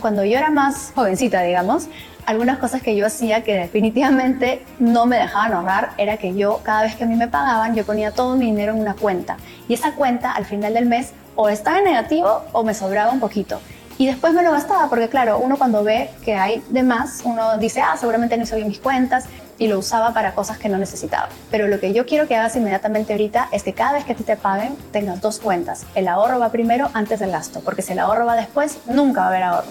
[0.00, 1.88] Cuando yo era más jovencita, digamos,
[2.26, 6.82] algunas cosas que yo hacía que definitivamente no me dejaban ahorrar era que yo cada
[6.82, 9.38] vez que a mí me pagaban yo ponía todo mi dinero en una cuenta.
[9.66, 13.20] Y esa cuenta al final del mes o estaba en negativo o me sobraba un
[13.20, 13.60] poquito.
[13.96, 17.56] Y después me lo gastaba porque claro, uno cuando ve que hay de más, uno
[17.56, 19.24] dice, ah, seguramente no hice bien mis cuentas,
[19.58, 21.28] y lo usaba para cosas que no necesitaba.
[21.50, 24.16] Pero lo que yo quiero que hagas inmediatamente ahorita es que cada vez que a
[24.16, 25.84] ti te paguen tengas dos cuentas.
[25.94, 29.26] El ahorro va primero antes del gasto, porque si el ahorro va después, nunca va
[29.26, 29.68] a haber ahorro.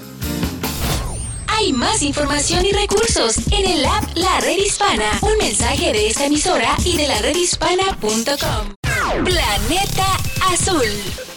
[1.47, 5.09] Hay más información y recursos en el app La Red Hispana.
[5.21, 8.75] Un mensaje de esta emisora y de la redhispana.com.
[9.23, 10.05] Planeta
[10.51, 11.36] Azul.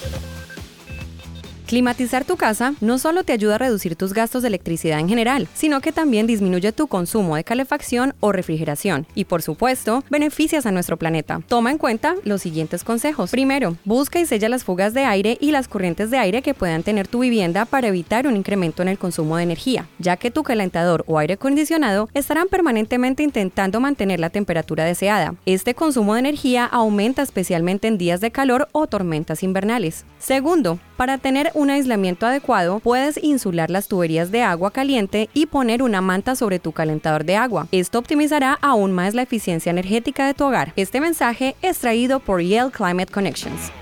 [1.71, 5.47] Climatizar tu casa no solo te ayuda a reducir tus gastos de electricidad en general,
[5.55, 10.73] sino que también disminuye tu consumo de calefacción o refrigeración y por supuesto beneficias a
[10.73, 11.43] nuestro planeta.
[11.47, 13.31] Toma en cuenta los siguientes consejos.
[13.31, 16.83] Primero, busca y sella las fugas de aire y las corrientes de aire que puedan
[16.83, 20.43] tener tu vivienda para evitar un incremento en el consumo de energía, ya que tu
[20.43, 25.37] calentador o aire acondicionado estarán permanentemente intentando mantener la temperatura deseada.
[25.47, 30.05] Este consumo de energía aumenta especialmente en días de calor o tormentas invernales.
[30.19, 35.83] Segundo, para tener un aislamiento adecuado, puedes insular las tuberías de agua caliente y poner
[35.83, 37.69] una manta sobre tu calentador de agua.
[37.73, 40.75] Esto optimizará aún más la eficiencia energética de tu hogar.
[40.77, 43.73] Este mensaje es traído por Yale Climate Connections.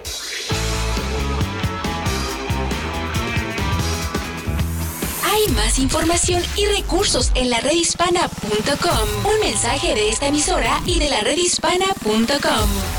[5.24, 9.32] Hay más información y recursos en la redhispana.com.
[9.34, 12.97] Un mensaje de esta emisora y de la redhispana.com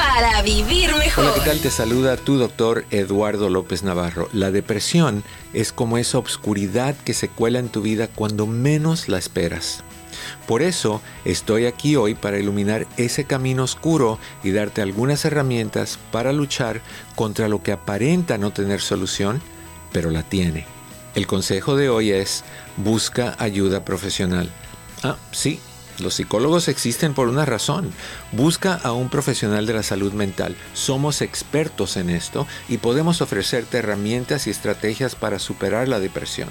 [0.00, 1.24] para vivir mejor.
[1.24, 1.60] Hola, ¿qué tal?
[1.60, 4.30] Te saluda tu doctor Eduardo López Navarro.
[4.32, 9.18] La depresión es como esa obscuridad que se cuela en tu vida cuando menos la
[9.18, 9.84] esperas.
[10.46, 16.32] Por eso estoy aquí hoy para iluminar ese camino oscuro y darte algunas herramientas para
[16.32, 16.80] luchar
[17.14, 19.42] contra lo que aparenta no tener solución,
[19.92, 20.64] pero la tiene.
[21.14, 22.42] El consejo de hoy es
[22.78, 24.50] busca ayuda profesional.
[25.02, 25.60] Ah, sí,
[26.00, 27.92] los psicólogos existen por una razón.
[28.32, 30.56] Busca a un profesional de la salud mental.
[30.72, 36.48] Somos expertos en esto y podemos ofrecerte herramientas y estrategias para superar la depresión.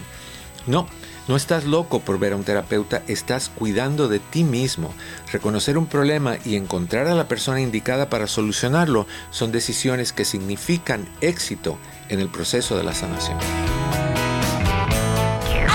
[0.67, 0.87] No,
[1.27, 4.93] no estás loco por ver a un terapeuta, estás cuidando de ti mismo.
[5.31, 11.07] Reconocer un problema y encontrar a la persona indicada para solucionarlo son decisiones que significan
[11.21, 11.77] éxito
[12.09, 13.37] en el proceso de la sanación.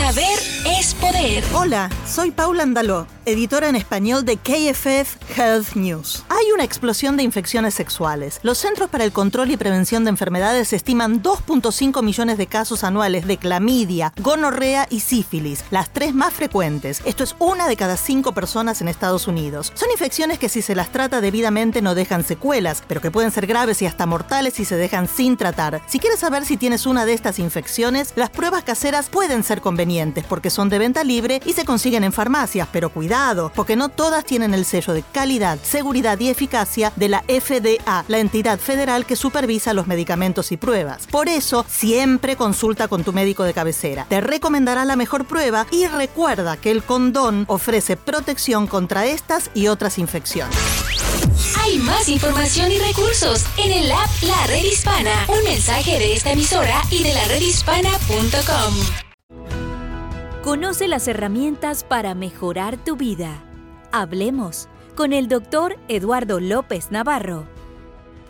[0.00, 0.38] Saber
[0.78, 1.44] es poder.
[1.54, 6.24] Hola, soy Paula Andaló, editora en español de KFF Health News.
[6.30, 8.40] Hay una explosión de infecciones sexuales.
[8.42, 13.26] Los Centros para el Control y Prevención de Enfermedades estiman 2.5 millones de casos anuales
[13.26, 17.02] de clamidia, gonorrea y sífilis, las tres más frecuentes.
[17.04, 19.70] Esto es una de cada cinco personas en Estados Unidos.
[19.74, 23.46] Son infecciones que si se las trata debidamente no dejan secuelas, pero que pueden ser
[23.46, 25.82] graves y hasta mortales si se dejan sin tratar.
[25.86, 29.89] Si quieres saber si tienes una de estas infecciones, las pruebas caseras pueden ser convenientes
[30.28, 34.24] porque son de venta libre y se consiguen en farmacias, pero cuidado, porque no todas
[34.24, 39.16] tienen el sello de calidad, seguridad y eficacia de la FDA, la entidad federal que
[39.16, 41.06] supervisa los medicamentos y pruebas.
[41.08, 44.06] Por eso, siempre consulta con tu médico de cabecera.
[44.08, 49.66] Te recomendará la mejor prueba y recuerda que el condón ofrece protección contra estas y
[49.66, 50.56] otras infecciones.
[51.62, 55.26] Hay más información y recursos en el app La Red Hispana.
[55.28, 59.09] Un mensaje de esta emisora y de la redhispana.com.
[60.42, 63.44] Conoce las herramientas para mejorar tu vida.
[63.92, 67.46] Hablemos con el doctor Eduardo López Navarro.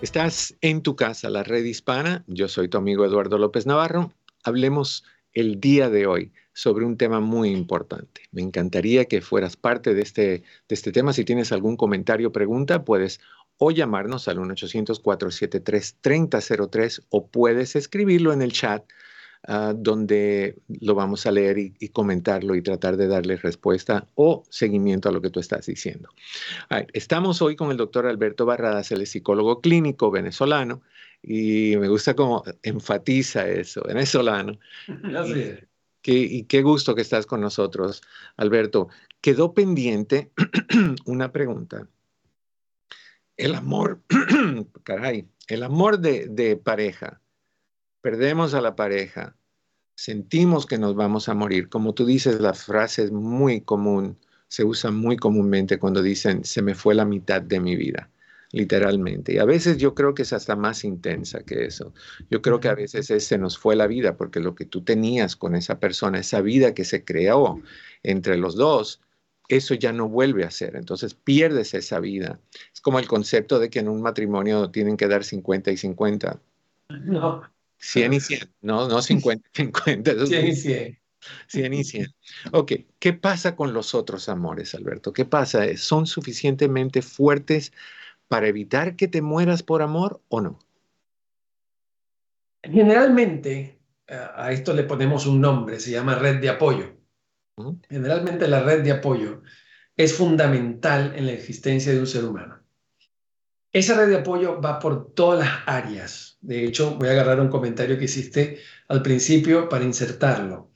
[0.03, 2.25] Estás en tu casa, la red hispana.
[2.27, 4.12] Yo soy tu amigo Eduardo López Navarro.
[4.42, 8.23] Hablemos el día de hoy sobre un tema muy importante.
[8.33, 11.12] Me encantaría que fueras parte de este, de este tema.
[11.12, 13.20] Si tienes algún comentario o pregunta, puedes
[13.57, 18.83] o llamarnos al 1-800-473-3003 o puedes escribirlo en el chat
[19.48, 24.44] uh, donde lo vamos a leer y, y, comentarlo y tratar de darle respuesta o
[24.48, 26.09] seguimiento a lo que tú estás diciendo.
[26.68, 26.88] Right.
[26.92, 30.83] Estamos hoy con el doctor Alberto Barradas, el psicólogo clínico venezolano
[31.22, 34.59] y me gusta cómo enfatiza eso, venezolano.
[34.88, 35.64] Es.
[36.03, 38.03] Qué, y qué gusto que estás con nosotros,
[38.37, 38.88] Alberto.
[39.20, 40.33] Quedó pendiente
[41.05, 41.87] una pregunta.
[43.37, 44.00] El amor,
[44.83, 47.20] caray, el amor de, de, pareja.
[48.01, 49.37] Perdemos a la pareja,
[49.95, 51.69] sentimos que nos vamos a morir.
[51.69, 56.63] Como tú dices, la frase es muy común, se usa muy comúnmente cuando dicen, se
[56.63, 58.11] me fue la mitad de mi vida
[58.53, 59.35] literalmente.
[59.35, 61.93] Y a veces yo creo que es hasta más intensa que eso.
[62.31, 64.83] Yo creo que a veces es, se nos fue la vida porque lo que tú
[64.83, 67.61] tenías con esa persona, esa vida que se creó
[68.03, 69.01] entre los dos,
[69.49, 70.77] eso ya no vuelve a ser.
[70.77, 72.41] Entonces pierdes esa vida.
[72.73, 76.41] Es como el concepto de que en un matrimonio tienen que dar 50 y 50.
[76.89, 77.43] No.
[77.81, 80.27] 100 y 100, no, no 50 y 50.
[80.27, 80.99] 100 y 100.
[81.49, 82.14] 100 y 100.
[82.53, 85.12] Ok, ¿qué pasa con los otros amores, Alberto?
[85.12, 85.64] ¿Qué pasa?
[85.77, 87.73] ¿Son suficientemente fuertes
[88.29, 90.59] para evitar que te mueras por amor o no?
[92.62, 96.97] Generalmente a esto le ponemos un nombre, se llama red de apoyo.
[97.88, 99.43] Generalmente la red de apoyo
[99.97, 102.60] es fundamental en la existencia de un ser humano.
[103.73, 106.39] Esa red de apoyo va por todas las áreas.
[106.41, 110.73] De hecho, voy a agarrar un comentario que hiciste al principio para insertarlo.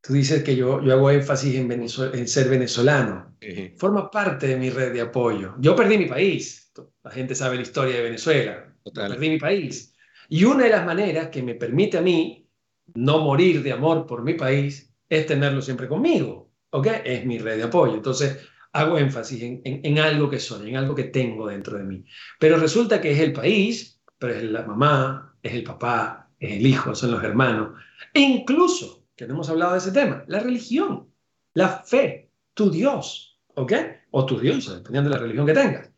[0.00, 3.36] Tú dices que yo, yo hago énfasis en, en ser venezolano.
[3.40, 3.78] Uh-huh.
[3.78, 5.54] Forma parte de mi red de apoyo.
[5.60, 6.72] Yo perdí mi país.
[7.02, 8.74] La gente sabe la historia de Venezuela.
[8.82, 9.12] Total.
[9.12, 9.94] Perdí mi país.
[10.28, 12.48] Y una de las maneras que me permite a mí
[12.94, 16.50] no morir de amor por mi país es tenerlo siempre conmigo.
[16.70, 16.88] ¿Ok?
[17.04, 17.94] Es mi red de apoyo.
[17.94, 18.38] Entonces,
[18.74, 22.04] hago énfasis en, en, en, algo que soy, en algo que tengo dentro de mí.
[22.38, 26.66] Pero resulta que es el país, pero es la mamá, es el papá, es el
[26.66, 27.78] hijo, son los hermanos.
[28.12, 31.08] E incluso, que no hemos hablado de ese tema, la religión,
[31.54, 33.72] la fe, tu Dios, ¿ok?
[34.10, 35.90] O tu Dios, dependiendo de la religión que tengas.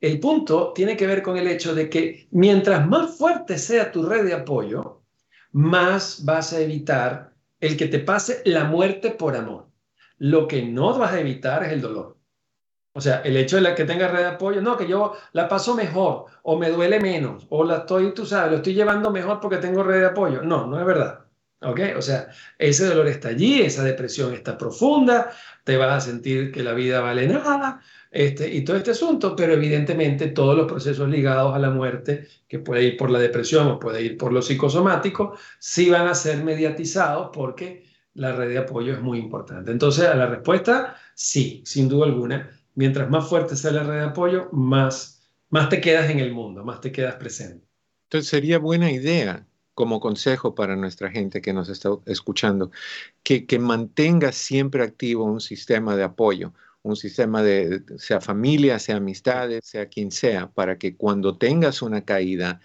[0.00, 4.02] El punto tiene que ver con el hecho de que mientras más fuerte sea tu
[4.02, 5.02] red de apoyo,
[5.52, 9.68] más vas a evitar el que te pase la muerte por amor.
[10.18, 12.18] Lo que no vas a evitar es el dolor.
[12.96, 15.48] O sea, el hecho de la que tenga red de apoyo, no, que yo la
[15.48, 19.40] paso mejor o me duele menos o la estoy, tú sabes, lo estoy llevando mejor
[19.40, 20.42] porque tengo red de apoyo.
[20.42, 21.24] No, no es verdad.
[21.62, 21.80] ¿Ok?
[21.96, 22.28] O sea,
[22.58, 25.32] ese dolor está allí, esa depresión está profunda,
[25.64, 27.80] te vas a sentir que la vida vale nada
[28.12, 32.60] este, y todo este asunto, pero evidentemente todos los procesos ligados a la muerte, que
[32.60, 36.44] puede ir por la depresión o puede ir por lo psicosomático, sí van a ser
[36.44, 39.72] mediatizados porque la red de apoyo es muy importante.
[39.72, 44.04] Entonces, a la respuesta, sí, sin duda alguna mientras más fuerte sea la red de
[44.04, 47.66] apoyo, más, más te quedas en el mundo, más te quedas presente.
[48.04, 52.70] Entonces sería buena idea como consejo para nuestra gente que nos está escuchando,
[53.22, 58.96] que, que mantenga siempre activo un sistema de apoyo, un sistema de, sea familia, sea
[58.96, 62.60] amistades, sea quien sea, para que cuando tengas una caída,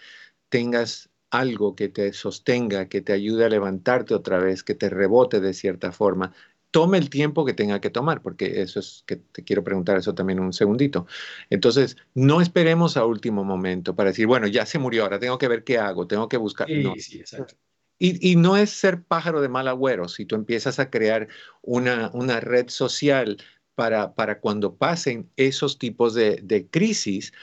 [0.50, 5.40] tengas algo que te sostenga, que te ayude a levantarte otra vez, que te rebote
[5.40, 6.34] de cierta forma,
[6.72, 10.14] tome el tiempo que tenga que tomar, porque eso es que te quiero preguntar eso
[10.14, 11.08] también un segundito.
[11.50, 15.48] Entonces, no esperemos a último momento para decir, bueno, ya se murió, ahora tengo que
[15.48, 16.68] ver qué hago, tengo que buscar.
[16.68, 16.94] Sí, no.
[16.98, 17.56] sí, exacto.
[18.02, 21.28] Y, y, no es ser pájaro de mal agüero, si tú empiezas a crear
[21.62, 23.38] una, una red social
[23.76, 27.34] para, para cuando pasen esos tipos de, de crisis,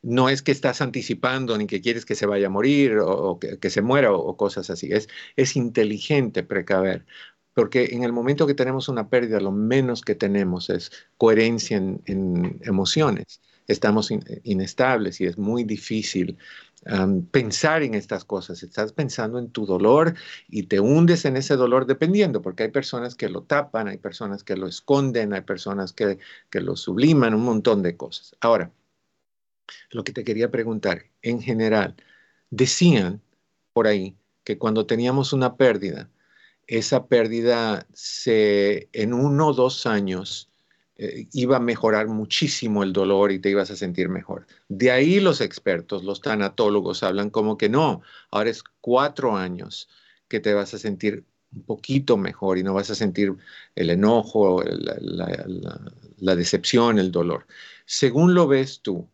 [0.00, 3.38] no es que estás anticipando ni que quieres que se vaya a morir o, o
[3.38, 4.88] que, que, se muera o, o, cosas así.
[4.90, 7.04] Es, es inteligente precaver
[7.56, 12.60] porque en el momento que tenemos una pérdida, lo menos que tenemos es coherencia en,
[12.60, 13.40] emociones.
[13.66, 14.10] estamos
[14.44, 16.36] inestables y es muy difícil
[17.30, 18.62] pensar en estas cosas.
[18.62, 20.14] Estás pensando en tu dolor
[20.48, 24.44] y te hundes en ese dolor dependiendo, porque hay personas que lo tapan, hay personas
[24.44, 26.18] que lo esconden, hay personas que
[26.52, 28.36] lo subliman, un montón de cosas.
[28.40, 28.70] Ahora,
[29.90, 31.96] lo que te quería preguntar, en general,
[32.50, 33.22] decían
[33.72, 36.10] por ahí que cuando teníamos una pérdida,
[36.66, 40.50] esa pérdida se, en uno o dos años
[40.96, 44.46] eh, iba a mejorar muchísimo el dolor y te ibas a sentir mejor.
[44.68, 49.88] De ahí los expertos, los tanatólogos hablan como que no, ahora es cuatro años
[50.28, 53.34] que te vas a sentir un poquito mejor y no vas a sentir
[53.74, 57.46] el enojo, la, decepción, el dolor.
[57.84, 59.08] Según lo ves tú,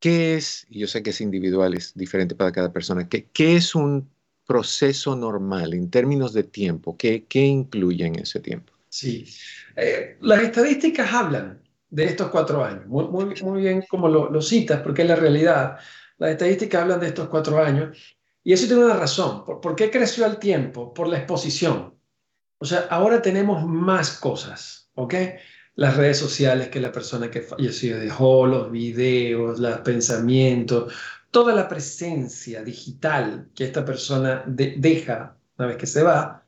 [0.00, 3.74] ¿qué es, yo sé que es individual, es diferente para cada persona, ¿qué, qué es
[3.74, 4.11] un
[4.46, 6.96] proceso normal en términos de tiempo?
[6.96, 8.72] ¿Qué, qué incluye en ese tiempo?
[8.88, 9.26] Sí,
[9.76, 15.02] eh, las estadísticas hablan de estos cuatro años, muy, muy, bien como lo, citas, porque
[15.02, 15.78] es la realidad.
[16.18, 17.96] Las estadísticas hablan de estos cuatro años
[18.44, 19.44] y eso tiene una razón.
[19.44, 20.92] ¿Por, qué creció el tiempo?
[20.92, 21.94] Por la exposición.
[22.58, 25.14] O sea, ahora tenemos más cosas, ¿ok?
[25.74, 30.92] Las redes sociales que la persona que falleció dejó, los videos, los pensamientos,
[31.32, 36.44] toda la presencia digital que esta persona deja una vez que se va,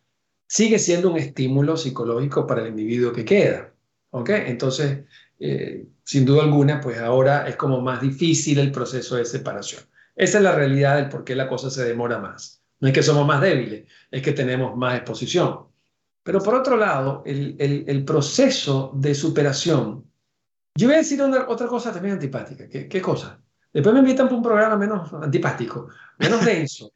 [0.47, 3.73] sigue siendo un estímulo psicológico para el individuo que queda.
[4.11, 4.31] ¿Ok?
[4.31, 5.05] Entonces,
[5.41, 9.83] eh, sin duda alguna, pues ahora es como más difícil el proceso de separación.
[10.15, 12.63] Esa es la realidad del por qué la cosa se demora más.
[12.81, 15.67] No es que somos más débiles, es que tenemos más exposición.
[16.23, 20.05] Pero por otro lado, el, el, proceso de superación,
[20.75, 22.69] yo voy a decir otra cosa también antipática.
[22.69, 23.41] ¿Qué, ¿Qué cosa?
[23.75, 26.93] Después me invitan para un programa menos antipático, menos denso.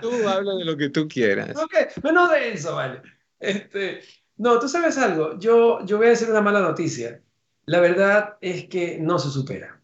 [0.00, 1.56] tú habla de lo que tú quieras.
[1.56, 3.02] Ok, menos de eso, vale.
[3.40, 4.00] Este,
[4.36, 5.36] no, tú sabes algo.
[5.38, 7.20] Yo, yo voy a decir una mala noticia.
[7.64, 9.80] La verdad es que no se supera.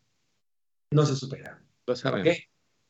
[0.93, 1.61] No se supera.
[1.87, 2.37] Lo sabemos.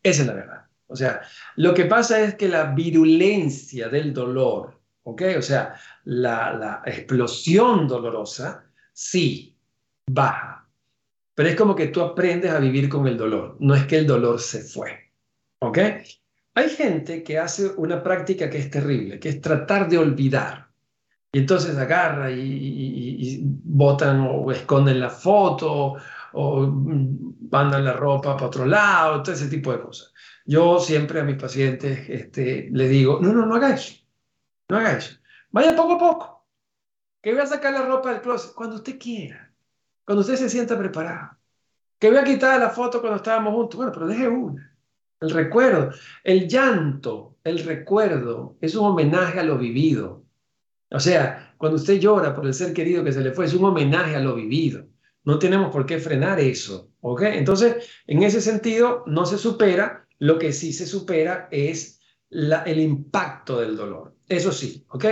[0.02, 0.66] Esa es la verdad.
[0.88, 1.22] O sea,
[1.56, 5.22] lo que pasa es que la virulencia del dolor, ¿ok?
[5.38, 5.74] O sea,
[6.04, 9.56] la, la explosión dolorosa, sí,
[10.06, 10.61] baja.
[11.34, 13.56] Pero es como que tú aprendes a vivir con el dolor.
[13.60, 15.12] No es que el dolor se fue.
[15.60, 15.78] ¿Ok?
[16.54, 20.68] Hay gente que hace una práctica que es terrible, que es tratar de olvidar.
[21.32, 25.94] Y entonces agarra y, botan o esconden la foto
[26.34, 26.66] o
[27.50, 30.12] mandan la ropa para otro lado, todo ese tipo de cosas.
[30.44, 33.94] Yo siempre a mis pacientes este, les digo, no, no, no haga eso.
[34.68, 35.16] No haga eso.
[35.50, 36.48] Vaya poco a poco.
[37.22, 39.51] Que voy a sacar la ropa del closet cuando usted quiera.
[40.04, 41.36] Cuando usted se sienta preparado.
[41.98, 43.76] Que voy a quitar la foto cuando estábamos juntos.
[43.76, 44.72] Bueno, pero deje una
[45.22, 45.90] el recuerdo.
[46.24, 50.24] El llanto, el recuerdo, es un homenaje a lo vivido.
[50.90, 53.64] O sea, cuando usted llora por el ser querido que se le fue, es un
[53.64, 54.86] homenaje a lo vivido.
[55.24, 57.22] No tenemos por qué frenar eso, ¿ok?
[57.22, 60.06] Entonces, en ese sentido, no se supera.
[60.18, 64.14] Lo que sí se supera es la, el impacto del dolor.
[64.28, 65.04] Eso sí, ¿ok?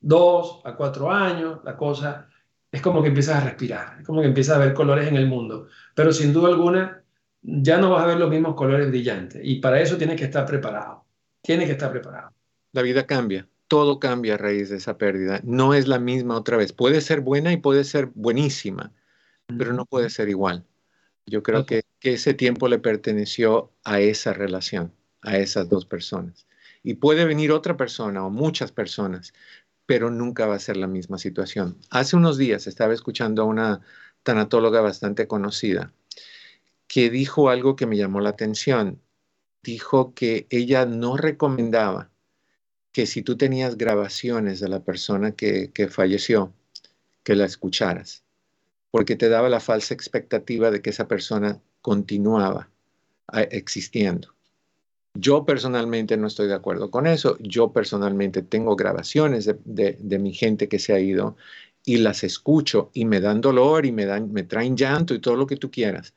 [0.00, 2.28] Dos a cuatro años, la cosa
[2.72, 5.26] es como que empiezas a respirar, es como que empiezas a ver colores en el
[5.26, 5.68] mundo.
[5.94, 7.04] Pero sin duda alguna,
[7.42, 9.42] ya no vas a ver los mismos colores brillantes.
[9.44, 11.04] Y para eso tienes que estar preparado.
[11.42, 12.32] Tienes que estar preparado.
[12.72, 13.46] La vida cambia.
[13.68, 15.40] Todo cambia a raíz de esa pérdida.
[15.44, 16.72] No es la misma otra vez.
[16.72, 18.92] Puede ser buena y puede ser buenísima,
[19.58, 20.64] pero no puede ser igual.
[21.26, 26.46] Yo creo que, que ese tiempo le perteneció a esa relación, a esas dos personas.
[26.82, 29.32] Y puede venir otra persona o muchas personas,
[29.86, 31.78] pero nunca va a ser la misma situación.
[31.90, 33.80] Hace unos días estaba escuchando a una
[34.22, 35.92] tanatóloga bastante conocida
[36.86, 39.00] que dijo algo que me llamó la atención.
[39.62, 42.10] Dijo que ella no recomendaba
[42.92, 46.52] que si tú tenías grabaciones de la persona que, falleció,
[47.22, 48.24] que la escucharas,
[48.90, 52.68] porque te daba la falsa expectativa de que esa persona continuaba
[53.28, 54.31] ah, existiendo.
[55.14, 57.36] Yo personalmente no estoy de acuerdo con eso.
[57.40, 61.36] Yo personalmente tengo grabaciones de, de, mi gente que se ha ido
[61.84, 65.36] y las escucho y me dan dolor y me, dan, me traen llanto y todo
[65.36, 66.14] lo que tú quieras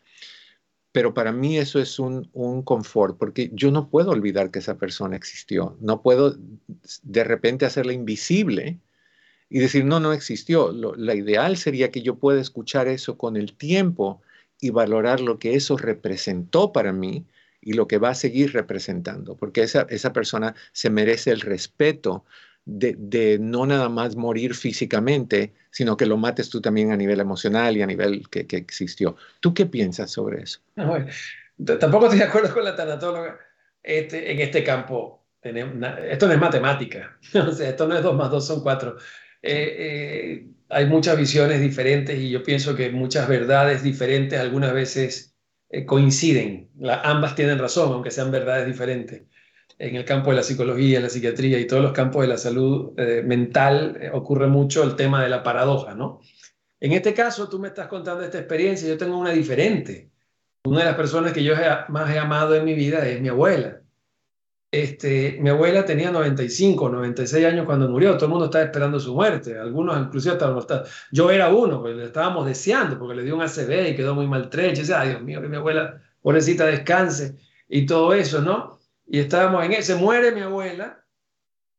[0.96, 2.24] pero para mí eso es un,
[2.64, 6.38] confort, porque yo no puedo olvidar que esa persona existió, no puedo
[7.04, 8.80] de repente hacerla invisible
[9.50, 10.72] y decir, no, no existió.
[10.72, 14.22] la ideal sería que yo pueda escuchar eso con el tiempo
[14.62, 17.26] y valorar lo que eso representó para mí
[17.66, 22.24] y lo que va a seguir representando, porque esa, esa persona se merece el respeto
[22.64, 27.76] de, no nada más morir físicamente, sino que lo mates tú también a nivel emocional
[27.76, 29.18] y a nivel que, existió.
[29.40, 30.62] ¿Tú qué piensas sobre eso?
[31.80, 33.40] tampoco estoy de acuerdo con la tanatóloga
[33.82, 35.26] este, en este campo.
[35.42, 38.96] esto no es matemática, o sea, esto no es 2 más 2 son 4.
[39.42, 45.35] Eh, eh, hay muchas visiones diferentes y yo pienso que muchas verdades diferentes algunas veces
[45.76, 46.70] eh, coinciden.
[47.04, 49.24] ambas tienen razón, aunque sean verdades diferentes.
[49.78, 52.94] En el campo de la psicología, la psiquiatría y todos los campos de la salud
[52.98, 56.22] eh, mental eh, ocurre mucho el tema de la paradoja, ¿no?
[56.80, 60.12] En este caso, tú me estás contando esta experiencia, yo tengo una diferente.
[60.64, 61.54] Una de las personas que yo
[61.90, 63.82] más he amado en mi vida es mi abuela.
[64.76, 69.14] Este, mi abuela tenía 95, 96 años cuando murió, todo el mundo estaba esperando su
[69.14, 73.42] muerte, algunos inclusive hasta yo era uno, pues le estábamos deseando porque le dio un
[73.42, 77.38] ACV y quedó muy maltrecho, y decía, Dios mío, que mi abuela, pobrecita, descanse
[77.70, 78.78] y todo eso, ¿no?
[79.08, 81.02] Y estábamos en ese, muere mi abuela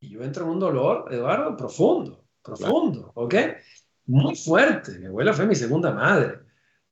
[0.01, 3.35] y yo entro en un dolor, Eduardo, profundo, profundo, ¿ok?
[4.07, 6.39] Muy fuerte, mi abuela fue mi segunda madre,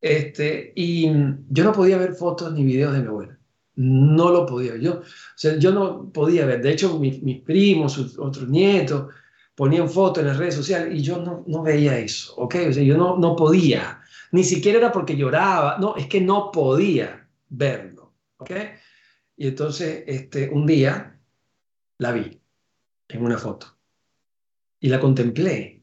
[0.02, 1.10] este, y
[1.48, 3.38] yo no podía ver fotos ni videos de mi abuela
[3.76, 5.00] no lo podía yo.
[5.00, 5.04] O
[5.34, 6.62] sea, yo no podía ver.
[6.62, 9.12] De hecho, mis, primos, otros nietos,
[9.54, 12.56] ponían fotos en las redes sociales y yo no, no veía eso, ¿ok?
[12.68, 14.00] O sea, yo no, no podía.
[14.32, 18.50] Ni siquiera era porque lloraba, no, es que no podía verlo, ¿ok?
[19.36, 21.20] Y entonces, este, un día
[21.98, 22.40] la vi
[23.08, 23.76] en una foto
[24.80, 25.82] y la contemplé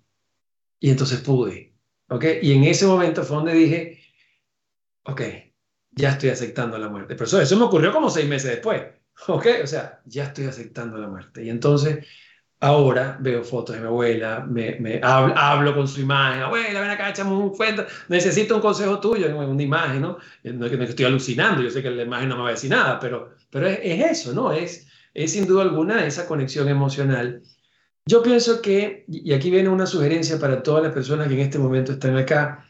[0.79, 1.73] y entonces pude,
[2.09, 2.25] ¿ok?
[2.41, 3.99] Y en ese momento fue donde dije,
[5.03, 5.21] ok,
[5.91, 7.15] ya estoy aceptando la muerte.
[7.15, 8.83] Pero eso, me ocurrió como seis meses después.
[9.27, 9.45] ¿Ok?
[9.63, 11.43] O sea, ya estoy aceptando la muerte.
[11.43, 12.05] Y entonces,
[12.59, 16.43] ahora veo fotos de mi abuela, me, me hablo, con su imagen.
[16.43, 17.85] Abuela, ven acá, echamos un cuento.
[18.07, 20.17] Necesito un consejo tuyo, una imagen, ¿no?
[20.43, 22.69] No es que estoy alucinando, yo sé que la imagen no me va a decir
[22.69, 24.51] nada, pero, pero es, es eso, ¿no?
[24.51, 27.43] Es, es sin duda alguna esa conexión emocional.
[28.05, 31.59] Yo pienso que, y aquí viene una sugerencia para todas las personas que en este
[31.59, 32.65] momento están acá,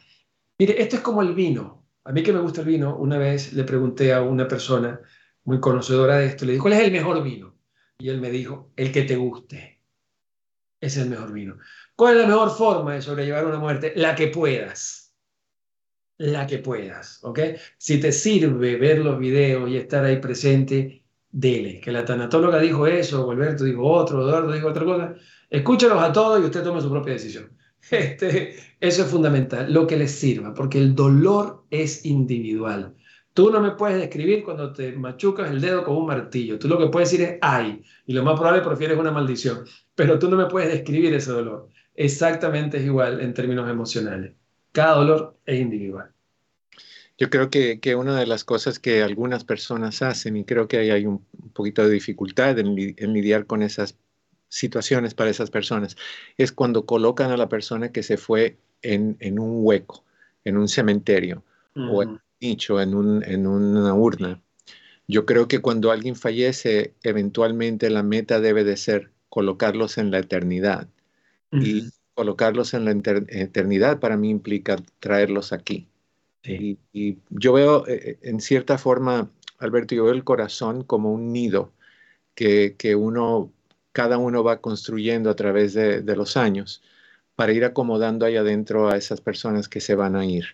[0.58, 1.81] mire, esto es como el vino.
[2.04, 5.00] A mí que me gusta el vino, una vez le pregunté a una persona
[5.44, 7.56] muy conocedora de esto, le dije, ¿cuál es el mejor vino?
[7.98, 9.80] Y él me dijo, el que te guste.
[10.80, 11.58] Es el mejor vino.
[11.94, 13.92] ¿Cuál es la mejor forma de sobrellevar una muerte?
[13.94, 15.14] La que puedas.
[16.18, 17.38] La que puedas, ¿ok?
[17.78, 21.80] Si te sirve ver los videos y estar ahí presente, dele.
[21.80, 25.14] Que la tanatóloga dijo eso, Alberto dijo otro, Eduardo dijo otra cosa.
[25.48, 27.56] Escúchalos a todos y usted tome su propia decisión.
[27.90, 32.94] Este, eso es fundamental, lo que les sirva, porque el dolor es individual.
[33.34, 36.58] Tú no me puedes describir cuando te machucas el dedo con un martillo.
[36.58, 39.64] Tú lo que puedes decir es ay, y lo más probable prefieres una maldición,
[39.94, 41.68] pero tú no me puedes describir ese dolor.
[41.94, 44.34] Exactamente es igual en términos emocionales.
[44.72, 46.10] Cada dolor es individual.
[47.18, 50.78] Yo creo que, que una de las cosas que algunas personas hacen, y creo que
[50.78, 53.96] hay, hay un, poquito de dificultad en, en lidiar con esas
[54.52, 55.96] situaciones para esas personas
[56.36, 60.04] es cuando colocan a la persona que se fue en, un hueco,
[60.44, 61.42] en un cementerio
[61.74, 64.42] o en un nicho, en, un, en una urna.
[65.08, 70.18] Yo creo que cuando alguien fallece, eventualmente la meta debe de ser colocarlos en la
[70.18, 70.86] eternidad.
[71.50, 75.86] Y colocarlos en la eternidad para mí implica traerlos aquí.
[76.44, 76.78] Y,
[77.30, 81.72] yo veo, eh, eh, en cierta forma, Alberto, yo veo el corazón como un nido
[82.34, 83.52] que, que uno
[83.92, 86.82] cada uno va construyendo a través de, los años
[87.36, 90.44] para ir acomodando ahí adentro a esas personas que se van a ir,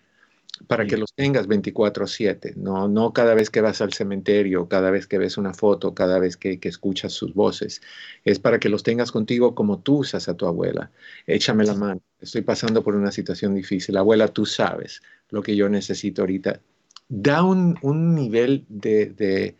[0.66, 5.06] para que los tengas 24/7, no, no cada vez que vas al cementerio, cada vez
[5.06, 7.80] que ves una foto, cada vez que, escuchas sus voces,
[8.24, 10.90] es para que los tengas contigo como tú usas a tu abuela.
[11.26, 15.68] Échame la mano, estoy pasando por una situación difícil, abuela, tú sabes lo que yo
[15.68, 16.60] necesito ahorita.
[17.08, 17.78] Da un,
[18.14, 19.56] nivel de de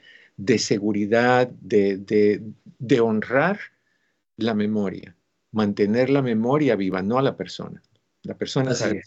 [0.59, 1.99] seguridad, de,
[2.79, 3.59] de, honrar
[4.37, 5.17] la memoria,
[5.53, 7.83] mantener la memoria viva, no a la persona.
[8.23, 9.03] La persona sabe,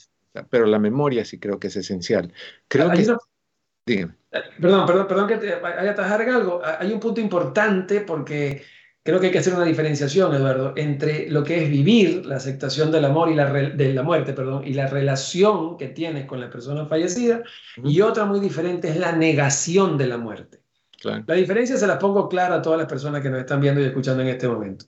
[0.50, 2.34] pero la memoria sí creo que es esencial.
[2.68, 3.08] Creo que...
[3.86, 4.14] Dígame.
[4.32, 6.62] Eh, perdón, perdón, perdón que te vaya a algo.
[6.64, 8.64] Hay un punto importante porque
[9.04, 12.92] creo que hay que hacer una diferenciación, Eduardo, entre lo que es vivir la aceptación
[12.92, 16.50] del amor y la, de la muerte, perdón, y la relación que tienes con la
[16.50, 17.44] persona fallecida,
[17.84, 20.61] y otra muy diferente es la negación de la muerte.
[21.04, 23.86] La diferencia se la pongo clara a todas las personas que nos están viendo y
[23.86, 24.86] escuchando en este momento.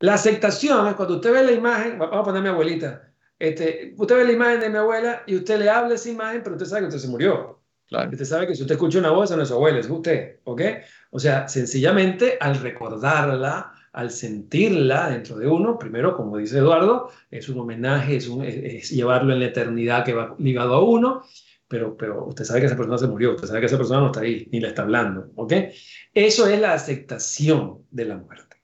[0.00, 3.94] La aceptación es cuando usted ve la imagen, vamos a poner a mi abuelita, este,
[3.96, 6.66] usted ve la imagen de mi abuela y usted le habla esa imagen, pero usted
[6.66, 7.60] sabe que usted se murió.
[7.90, 10.62] Usted sabe que si usted escucha una voz, no es su abuela, es usted, ¿ok?
[11.10, 17.48] O sea, sencillamente al recordarla, al sentirla dentro de uno, primero, como dice Eduardo, es
[17.48, 21.22] un homenaje, es, es llevarlo en la eternidad que va ligado a uno,
[21.74, 24.06] pero, pero usted sabe que esa persona se murió, usted sabe que esa persona no
[24.06, 25.54] está ahí, ni le está hablando, ¿ok?
[26.14, 28.62] Eso es la aceptación de la muerte.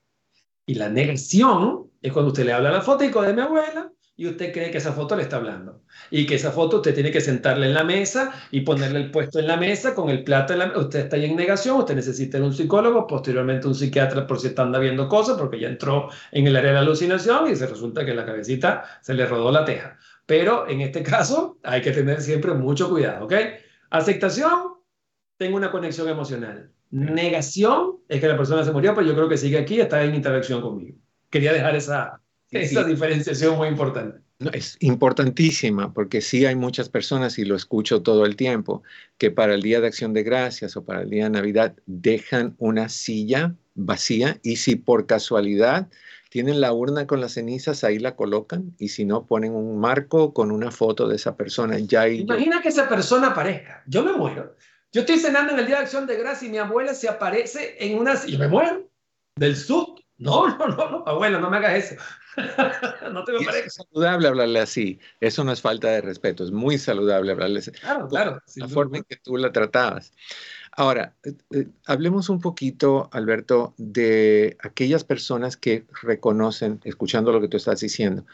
[0.65, 4.29] Y la negación es cuando usted le habla a la fotico de mi abuela y
[4.29, 5.83] usted cree que esa foto le está hablando.
[6.09, 9.41] Y que esa foto usted tiene que sentarle en la mesa y ponerle el puesto
[9.41, 12.39] en la mesa con el plato en la Usted está ahí en negación, usted necesita
[12.39, 16.47] un psicólogo, posteriormente un psiquiatra por si está andando viendo cosas, porque ya entró en
[16.47, 19.65] el área de la alucinación y se resulta que la cabecita se le rodó la
[19.65, 19.99] teja.
[20.31, 23.33] Pero en este caso hay que tener siempre mucho cuidado, ¿ok?
[23.91, 24.75] Aceptación,
[25.37, 26.71] tengo una conexión emocional.
[26.93, 30.15] Negación es que la persona se murió, pero yo creo que sigue aquí, está en
[30.15, 30.97] interacción conmigo.
[31.31, 32.21] Quería dejar esa,
[32.53, 34.21] esa diferenciación muy importante.
[34.53, 38.85] es importantísima porque sí hay muchas personas, y lo escucho todo el tiempo,
[39.19, 42.55] que para el Día de Acción de Gracias o para el Día de Navidad dejan
[42.59, 45.89] una silla vacía y si por casualidad
[46.31, 50.33] tienen la urna con las cenizas, ahí la colocan y si no, ponen un marco
[50.33, 51.79] con una foto de esa persona.
[51.79, 53.83] Ya Imagina que esa persona aparezca.
[53.87, 54.55] Yo me muero.
[54.93, 57.77] Yo estoy cenando en el Día de Acción de Gracias y mi abuela se aparece
[57.79, 58.39] en una silla.
[58.39, 58.89] me muero
[59.37, 59.97] del susto.
[60.19, 62.03] No, no, no, no, abuela, no me hagas eso.
[63.11, 65.01] no te me Es saludable hablarle así.
[65.19, 66.45] Eso no es falta de respeto.
[66.45, 67.71] Es muy saludable hablarle así.
[67.73, 68.43] Claro, claro.
[68.57, 70.13] La forma en que tú la tratabas.
[70.73, 77.49] Ahora, eh, eh, hablemos un poquito, Alberto, de aquellas personas que reconocen, escuchando lo que
[77.49, 78.25] tú estás diciendo,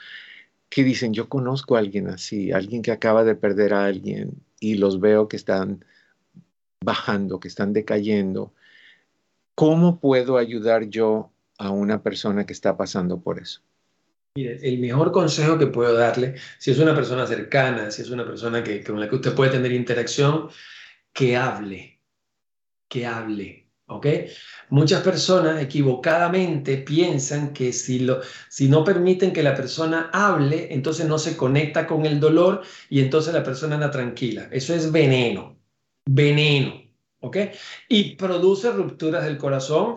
[0.68, 4.74] que dicen, yo conozco a alguien así, alguien que acaba de perder a alguien y
[4.74, 5.84] los veo que están
[6.84, 8.53] bajando, que están decayendo.
[9.55, 13.62] ¿Cómo puedo ayudar yo a una persona que está pasando por eso?
[14.37, 18.26] Mire, el mejor consejo que puedo darle, si es una persona cercana, si es una
[18.26, 20.51] persona con la que usted puede tener interacción,
[21.14, 21.95] que hable,
[22.89, 24.07] que hable, ¿ok?
[24.70, 31.07] Muchas personas equivocadamente piensan que si, lo, si no permiten que la persona hable, entonces
[31.07, 34.49] no se conecta con el dolor y entonces la persona anda tranquila.
[34.51, 35.59] Eso es veneno,
[36.07, 36.74] veneno,
[37.20, 37.37] ¿ok?
[37.89, 39.97] Y produce rupturas del corazón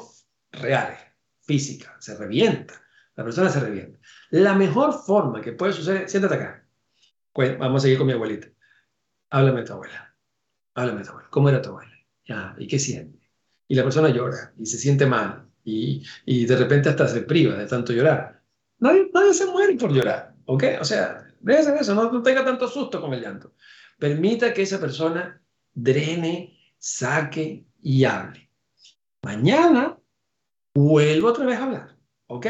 [0.51, 0.99] reales
[1.41, 2.75] física, se revienta,
[3.15, 3.99] la persona se revienta.
[4.29, 6.67] La mejor forma que puede suceder, siéntate acá,
[7.57, 8.47] vamos a seguir con mi abuelita,
[9.31, 10.15] háblame de tu abuela,
[10.75, 11.98] háblame de tu abuela, ¿cómo era tu abuela?
[12.57, 13.19] ¿Y qué siente?
[13.67, 17.55] Y la persona llora y se siente mal y, y de repente hasta se priva
[17.55, 18.41] de tanto llorar.
[18.79, 20.63] Nadie, nadie se muere por llorar, ¿ok?
[20.81, 23.53] O sea, eso, no tenga tanto susto con el llanto.
[23.97, 25.41] Permita que esa persona
[25.73, 28.49] drene, saque y hable.
[29.23, 29.97] Mañana
[30.73, 32.47] vuelvo otra vez a hablar, ¿ok?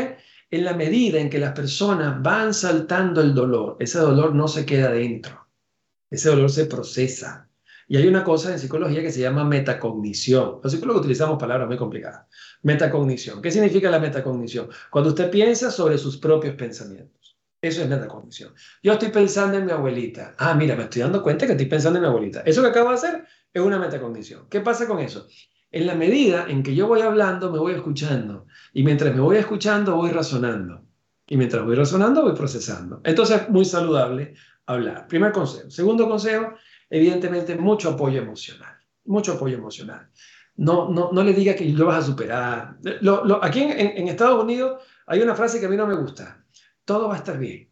[0.52, 4.66] En la medida en que las personas van saltando el dolor, ese dolor no se
[4.66, 5.48] queda dentro,
[6.10, 7.49] ese dolor se procesa.
[7.90, 10.60] Y hay una cosa en psicología que se llama metacognición.
[10.62, 12.28] Los psicólogos utilizamos palabras muy complicadas.
[12.62, 13.42] Metacognición.
[13.42, 14.70] ¿Qué significa la metacognición?
[14.92, 17.36] Cuando usted piensa sobre sus propios pensamientos.
[17.60, 18.54] Eso es metacognición.
[18.84, 20.36] Yo estoy pensando en mi abuelita.
[20.38, 22.42] Ah, mira, me estoy dando cuenta que estoy pensando en mi abuelita.
[22.46, 24.48] Eso que acabo de hacer es una metacognición.
[24.50, 25.28] ¿Qué pasa con eso?
[25.72, 28.46] En la medida en que yo voy hablando, me voy escuchando.
[28.72, 30.86] Y mientras me voy escuchando, voy razonando.
[31.26, 33.02] Y mientras voy razonando, voy procesando.
[33.04, 34.36] Entonces, muy saludable
[34.68, 35.08] hablar.
[35.08, 35.72] Primer consejo.
[35.72, 36.54] Segundo consejo,
[36.90, 38.78] evidentemente, mucho apoyo emocional.
[39.06, 40.10] Mucho apoyo emocional.
[40.56, 42.78] No, no, no le diga que lo vas a superar.
[43.42, 46.44] aquí en, en, Estados Unidos hay una frase que a mí no me gusta.
[46.84, 47.72] Todo va a estar bien.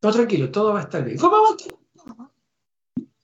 [0.00, 1.18] Todo tranquilo, todo va a estar bien.
[1.18, 1.72] ¿Cómo va a estar?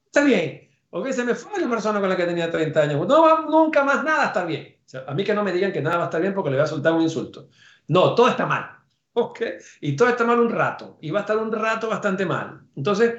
[0.06, 0.70] Está bien.
[0.90, 3.08] Ok, se me fue la persona con la que tenía 30 años.
[3.08, 4.76] No, nunca más nada está bien.
[5.06, 6.64] a mí que no me digan que nada va a estar bien porque le voy
[6.64, 7.48] a soltar un insulto.
[7.88, 8.76] No, todo está mal.
[9.14, 9.40] Ok,
[9.80, 10.98] y todo está mal un rato.
[11.00, 12.60] Y va a estar un rato bastante mal.
[12.76, 13.14] Entonces,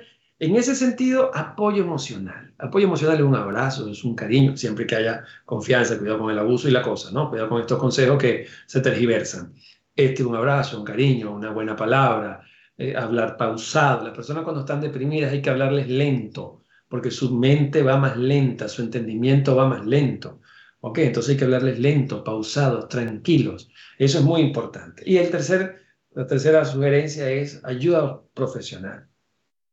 [0.45, 2.53] en ese sentido, apoyo emocional.
[2.57, 6.39] Apoyo emocional es un abrazo, es un cariño, siempre que haya confianza, cuidado con el
[6.39, 7.29] abuso y la cosa, ¿no?
[7.29, 9.53] Cuidado con estos consejos que se tergiversan.
[9.95, 12.41] Este es un abrazo, un cariño, una buena palabra,
[12.77, 14.03] eh, hablar pausado.
[14.03, 16.63] Las personas cuando están deprimidas hay que hablarles lento
[16.93, 20.41] porque su mente va más lenta, su entendimiento va más lento.
[20.81, 20.99] ¿Ok?
[20.99, 23.69] Entonces hay que hablarles lento, pausados, tranquilos.
[23.97, 25.01] Eso es muy importante.
[25.03, 25.77] Y el tercer,
[26.11, 29.07] la tercera sugerencia es ayuda profesional.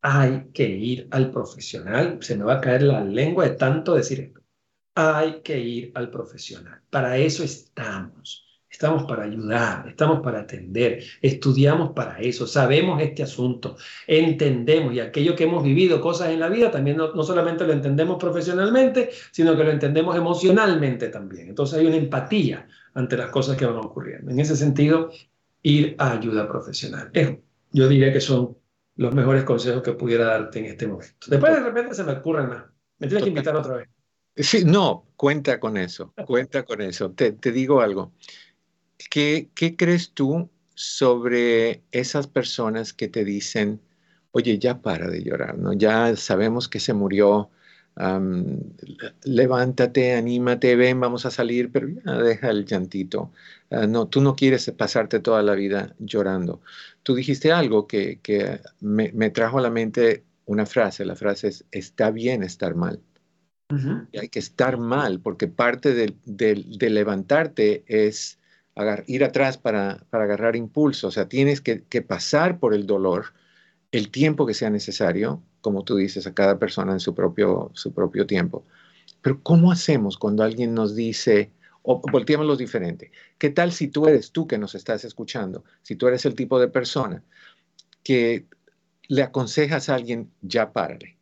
[0.03, 2.19] Hay que ir al profesional.
[2.21, 4.41] Se me va a caer la lengua de tanto decir esto.
[4.95, 6.81] Hay que ir al profesional.
[6.91, 8.47] Para eso estamos.
[8.71, 13.77] Estamos para ayudar, estamos para atender, estudiamos para eso, sabemos este asunto,
[14.07, 18.17] entendemos y aquello que hemos vivido, cosas en la vida, también no, solamente lo entendemos
[18.17, 21.49] profesionalmente, sino que lo entendemos emocionalmente también.
[21.49, 24.31] Entonces hay una empatía ante las cosas que van ocurriendo.
[24.31, 25.11] En ese sentido,
[25.63, 27.11] ir a ayuda profesional.
[27.73, 28.57] yo diría que son
[29.01, 31.15] los mejores consejos que pudiera darte en este momento.
[31.27, 32.65] Después de repente se me ocurren más.
[32.99, 33.89] Me tienes que invitar otra vez.
[34.37, 37.11] Sí, no, cuenta con eso, cuenta con eso.
[37.11, 38.13] Te, te digo algo.
[39.09, 43.81] ¿Qué, crees tú sobre esas personas que te dicen,
[44.33, 45.73] oye, ya para de llorar, ¿no?
[45.73, 47.49] Ya sabemos que se murió
[49.25, 53.33] levántate, anímate, ven, vamos a salir, pero ya deja el llantito.
[53.71, 56.61] Ah, no, tú no quieres pasarte toda la vida llorando.
[57.03, 58.21] Tú dijiste algo que,
[58.81, 61.05] me, trajo a la mente una frase.
[61.05, 63.01] La frase es, está bien estar mal.
[64.13, 68.39] y hay que estar mal, porque parte de, levantarte es
[69.07, 71.09] ir atrás para, agarrar impulso.
[71.09, 73.35] O sea, tienes que, que pasar por el dolor
[73.93, 77.93] el tiempo que sea necesario, como tú dices, a cada persona en su propio, su
[77.93, 78.65] propio tiempo.
[79.23, 81.53] Pero ¿cómo hacemos cuando alguien nos dice,
[81.83, 85.65] o volteémoslo diferente, ¿qué tal si tú eres tú que nos estás escuchando?
[85.83, 87.23] Si tú eres el tipo de persona
[88.03, 88.47] que
[89.09, 91.19] le aconsejas a alguien, ya párale,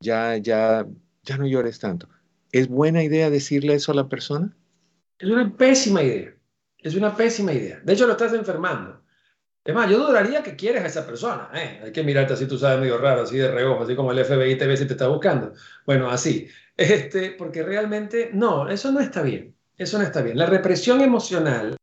[0.00, 0.86] ya, ya,
[1.24, 2.08] ya no llores tanto.
[2.52, 4.56] ¿Es buena idea decirle eso a la persona?
[5.18, 6.34] Es una pésima idea.
[6.78, 7.80] Es una pésima idea.
[7.84, 9.01] De hecho, lo estás enfermando.
[9.64, 11.48] Es más, yo dudaría que quieres a esa persona.
[11.54, 11.80] ¿eh?
[11.84, 14.58] Hay que mirarte así, tú sabes, medio raro, así de reojo, así como el FBI
[14.58, 15.52] te ve si te está buscando.
[15.86, 16.48] Bueno, así.
[16.76, 19.54] Este, porque realmente, no, eso no está bien.
[19.76, 20.36] Eso no está bien.
[20.36, 21.76] La represión emocional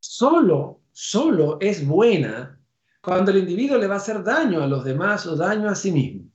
[0.00, 2.58] solo, solo es buena
[3.02, 5.92] cuando el individuo le va a hacer daño a los demás o daño a sí
[5.92, 6.30] mismo.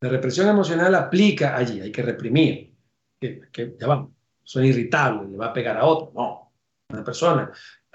[0.00, 2.72] La represión emocional aplica allí, hay que reprimir.
[3.20, 4.12] Que, que ya vamos,
[4.44, 6.12] son irritables, le va a pegar a otro.
[6.14, 6.52] No,
[6.88, 7.50] una persona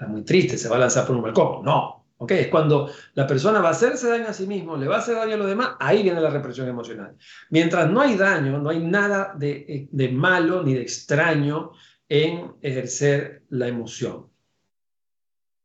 [0.08, 1.64] muy triste, se va a lanzar por un balcón.
[1.64, 2.30] No, ¿ok?
[2.32, 5.16] Es cuando la persona va a hacerse daño a sí mismo, le va a hacer
[5.16, 7.16] daño a los demás, ahí viene la represión emocional.
[7.50, 11.72] Mientras no hay daño, no hay nada de, de malo ni de extraño
[12.08, 14.28] en ejercer la emoción.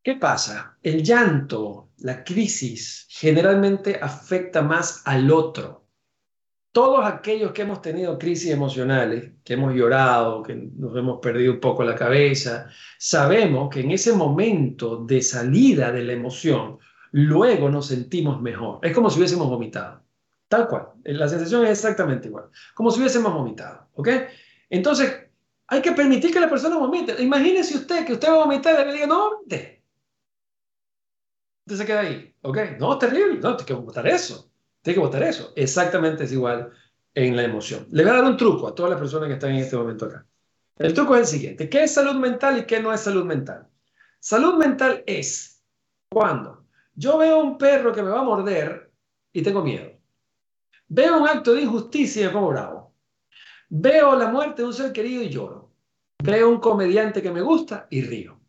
[0.02, 0.78] ¿Qué pasa?
[0.82, 5.89] El llanto, la crisis, generalmente afecta más al otro
[6.80, 11.59] todos aquellos que hemos tenido crisis emocionales, que hemos llorado, que nos hemos perdido un
[11.59, 16.80] poco la cabeza, sabemos que en ese momento de salida de la emoción,
[17.11, 18.80] luego nos sentimos mejor.
[18.82, 20.01] Es como si hubiésemos vomitado.
[20.47, 20.88] Tal cual.
[21.03, 22.45] La sensación es exactamente igual.
[22.73, 23.89] Como si hubiésemos vomitado.
[23.95, 24.07] ¿Ok?
[24.69, 25.13] Entonces,
[25.67, 27.21] hay que permitir que la persona vomite.
[27.21, 29.84] Imagínese usted que usted va a vomitar y le diga, no, de.
[31.65, 32.34] Usted se queda ahí.
[32.41, 32.57] ¿Ok?
[32.80, 33.38] No, terrible.
[33.41, 34.49] No, tiene que votar eso.
[34.90, 35.54] Tiene que votar eso.
[35.56, 36.72] Exactamente es igual
[37.14, 37.86] en la emoción.
[37.92, 40.08] Le voy a dar un truco a todas las personas que están en este momento
[40.08, 40.26] acá.
[40.80, 41.70] El truco es el siguiente.
[41.70, 43.68] ¿Qué es salud mental y qué no es salud mental?
[44.20, 45.64] Salud mental es
[46.10, 46.66] cuando
[46.96, 48.92] yo veo un perro que me va a morder
[49.32, 49.92] y tengo miedo.
[50.88, 52.96] Veo un acto de injusticia y me pongo bravo.
[53.70, 55.72] Veo la muerte de un ser querido y lloro.
[56.18, 58.40] Veo un comediante que me gusta y río.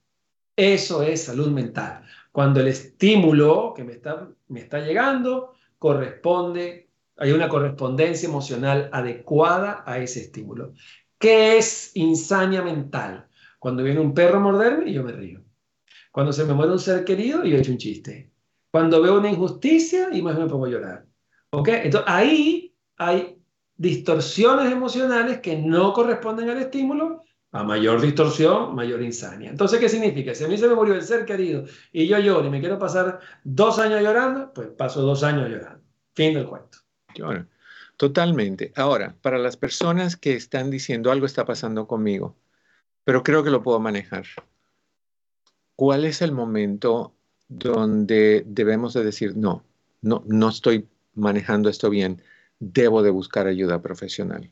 [0.57, 2.03] Eso es salud mental.
[2.33, 9.83] Cuando el estímulo que me está, me está llegando corresponde, hay una correspondencia emocional adecuada
[9.87, 10.75] a ese estímulo.
[11.19, 13.27] ¿Qué es insania mental?
[13.59, 15.41] Cuando viene un perro a morderme yo me río.
[16.13, 18.31] Cuando se me muere un ser querido y yo echo un chiste.
[18.71, 21.07] Cuando veo una injusticia y más me pongo a llorar.
[21.51, 21.69] ¿Ok?
[21.69, 23.39] Entonces ahí hay
[23.77, 27.25] distorsiones emocionales que no corresponden al estímulo.
[27.53, 29.51] A mayor distorsión, mayor insania.
[29.51, 30.35] Entonces, ¿qué significa?
[30.35, 32.79] Si a mí se me murió el ser querido y yo lloro y me quiero
[32.79, 35.83] pasar dos años llorando, pues paso dos años llorando.
[36.15, 36.79] Fin del cuento.
[37.97, 38.73] totalmente.
[38.77, 42.37] Ahora, para las personas que están diciendo algo está pasando conmigo,
[43.05, 44.25] pero creo que lo puedo manejar,
[45.75, 47.15] ¿cuál es el momento
[47.49, 49.65] donde debemos de decir, no,
[50.03, 52.23] no, no estoy manejando esto bien,
[52.61, 54.51] debo de buscar ayuda profesional?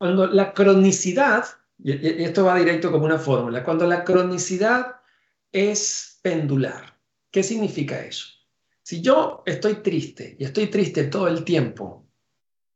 [0.00, 1.44] Cuando la cronicidad,
[1.76, 4.96] y esto va directo como una fórmula, cuando la cronicidad
[5.52, 6.98] es pendular,
[7.30, 8.28] ¿qué significa eso?
[8.82, 12.06] Si yo estoy triste y estoy triste todo el tiempo,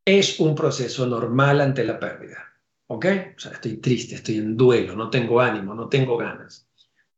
[0.05, 2.45] es un proceso normal ante la pérdida.
[2.89, 3.07] ¿Ok?
[3.39, 6.69] O sea, estoy triste, estoy en duelo, no tengo ánimo, no tengo ganas.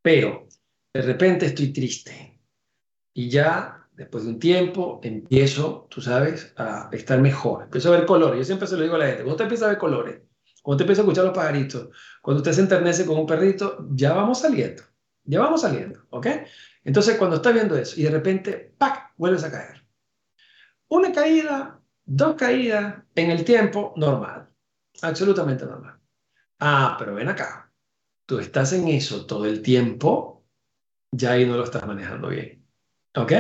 [0.01, 0.47] Pero
[0.95, 2.41] de repente estoy triste
[3.13, 7.65] y ya después de un tiempo empiezo, tú sabes, a estar mejor.
[7.65, 8.39] Empiezo a ver colores.
[8.39, 10.21] Yo siempre se lo digo a la gente, cuando usted empieza a ver colores,
[10.63, 11.89] cuando usted empieza a escuchar los pajaritos,
[12.23, 14.83] cuando usted se enternece con un perrito, ya vamos saliendo.
[15.25, 16.27] Ya vamos saliendo, ¿ok?
[16.85, 19.85] Entonces, cuando está viendo eso y de repente, ¡pac!, vuelves a caer.
[20.89, 24.49] Una caída, dos caídas en el tiempo, normal.
[25.03, 25.99] Absolutamente normal.
[26.61, 27.73] Ah, pero ven acá.
[28.25, 30.45] Tú estás en eso todo el tiempo,
[31.11, 32.65] ya ahí no lo estás manejando bien.
[33.17, 33.33] ¿Ok?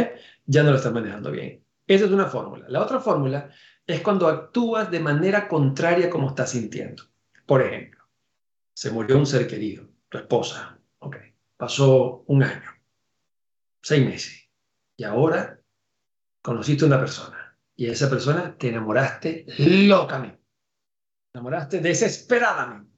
[0.47, 1.65] Ya no lo estás manejando bien.
[1.87, 2.67] Esa es una fórmula.
[2.69, 3.51] La otra fórmula
[3.87, 7.05] es cuando actúas de manera contraria como estás sintiendo.
[7.47, 8.05] Por ejemplo,
[8.73, 10.79] se murió un ser querido, tu esposa.
[10.99, 11.17] Ok.
[11.57, 12.77] Pasó un año
[13.87, 14.51] seis meses.
[14.97, 15.61] Y ahora
[16.43, 17.57] conociste una persona.
[17.77, 20.39] Y a esa persona te enamoraste locamente.
[21.31, 22.97] Te enamoraste desesperadamente.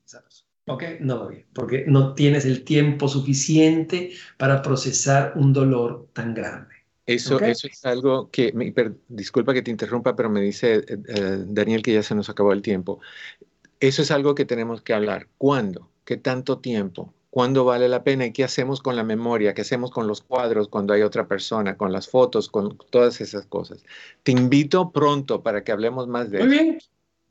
[0.66, 0.82] ¿Ok?
[1.00, 1.46] No va bien.
[1.52, 6.74] Porque no tienes el tiempo suficiente para procesar un dolor tan grande.
[7.08, 8.52] Eso, eso es algo que,
[9.08, 12.52] disculpa que te interrumpa, pero me dice eh, eh, Daniel que ya se nos acabó
[12.52, 13.00] el tiempo.
[13.80, 15.26] Eso es algo que tenemos que hablar.
[15.38, 15.88] ¿Cuándo?
[16.04, 17.14] ¿Qué tanto tiempo?
[17.30, 18.26] ¿Cuándo vale la pena?
[18.26, 19.54] ¿Y qué hacemos con la memoria?
[19.54, 21.78] ¿Qué hacemos con los cuadros cuando hay otra persona?
[21.78, 22.50] ¿Con las fotos?
[22.50, 23.82] ¿Con todas esas cosas?
[24.22, 26.46] Te invito pronto para que hablemos más de eso.
[26.46, 26.78] Muy bien,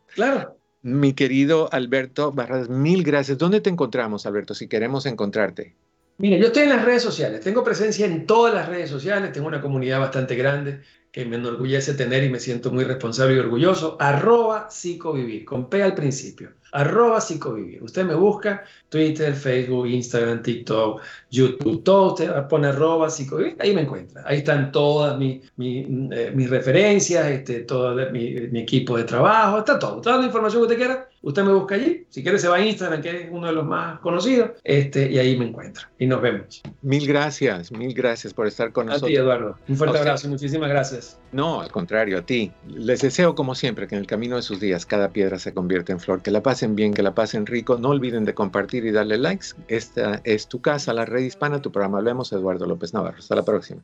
[0.08, 0.58] claro.
[0.82, 3.38] Mi querido Alberto Barras, mil gracias.
[3.38, 5.76] ¿Dónde te encontramos, Alberto, si queremos encontrarte?
[6.20, 9.48] Mire, yo estoy en las redes sociales, tengo presencia en todas las redes sociales, tengo
[9.48, 13.98] una comunidad bastante grande que me enorgullece tener y me siento muy responsable y orgulloso.
[14.00, 16.54] Arroba psicovivir, con P al principio.
[16.72, 17.84] Arroba psicovivir.
[17.84, 23.82] Usted me busca Twitter, Facebook, Instagram, TikTok, YouTube, todo usted pone arroba psicovivir, ahí me
[23.82, 24.24] encuentra.
[24.26, 29.78] Ahí están todas mis, eh, mis, referencias, este, todo mi, mi, equipo de trabajo, está
[29.78, 30.02] todo.
[30.02, 32.66] Toda la información que usted quiera, Usted me busca allí, si quiere se va a
[32.66, 35.90] Instagram, que es uno de los más conocidos, este, y ahí me encuentra.
[35.98, 36.62] Y nos vemos.
[36.82, 39.10] Mil gracias, mil gracias por estar con nosotros.
[39.10, 39.58] A ti, Eduardo.
[39.68, 41.20] Un fuerte abrazo, muchísimas gracias.
[41.32, 42.52] No, al contrario, a ti.
[42.68, 45.92] Les deseo, como siempre, que en el camino de sus días cada piedra se convierta
[45.92, 46.22] en flor.
[46.22, 47.78] Que la pasen bien, que la pasen rico.
[47.78, 49.48] No olviden de compartir y darle likes.
[49.68, 51.98] Esta es tu casa, la red hispana, tu programa.
[51.98, 53.18] Hablemos, Eduardo López Navarro.
[53.20, 53.82] Hasta la próxima.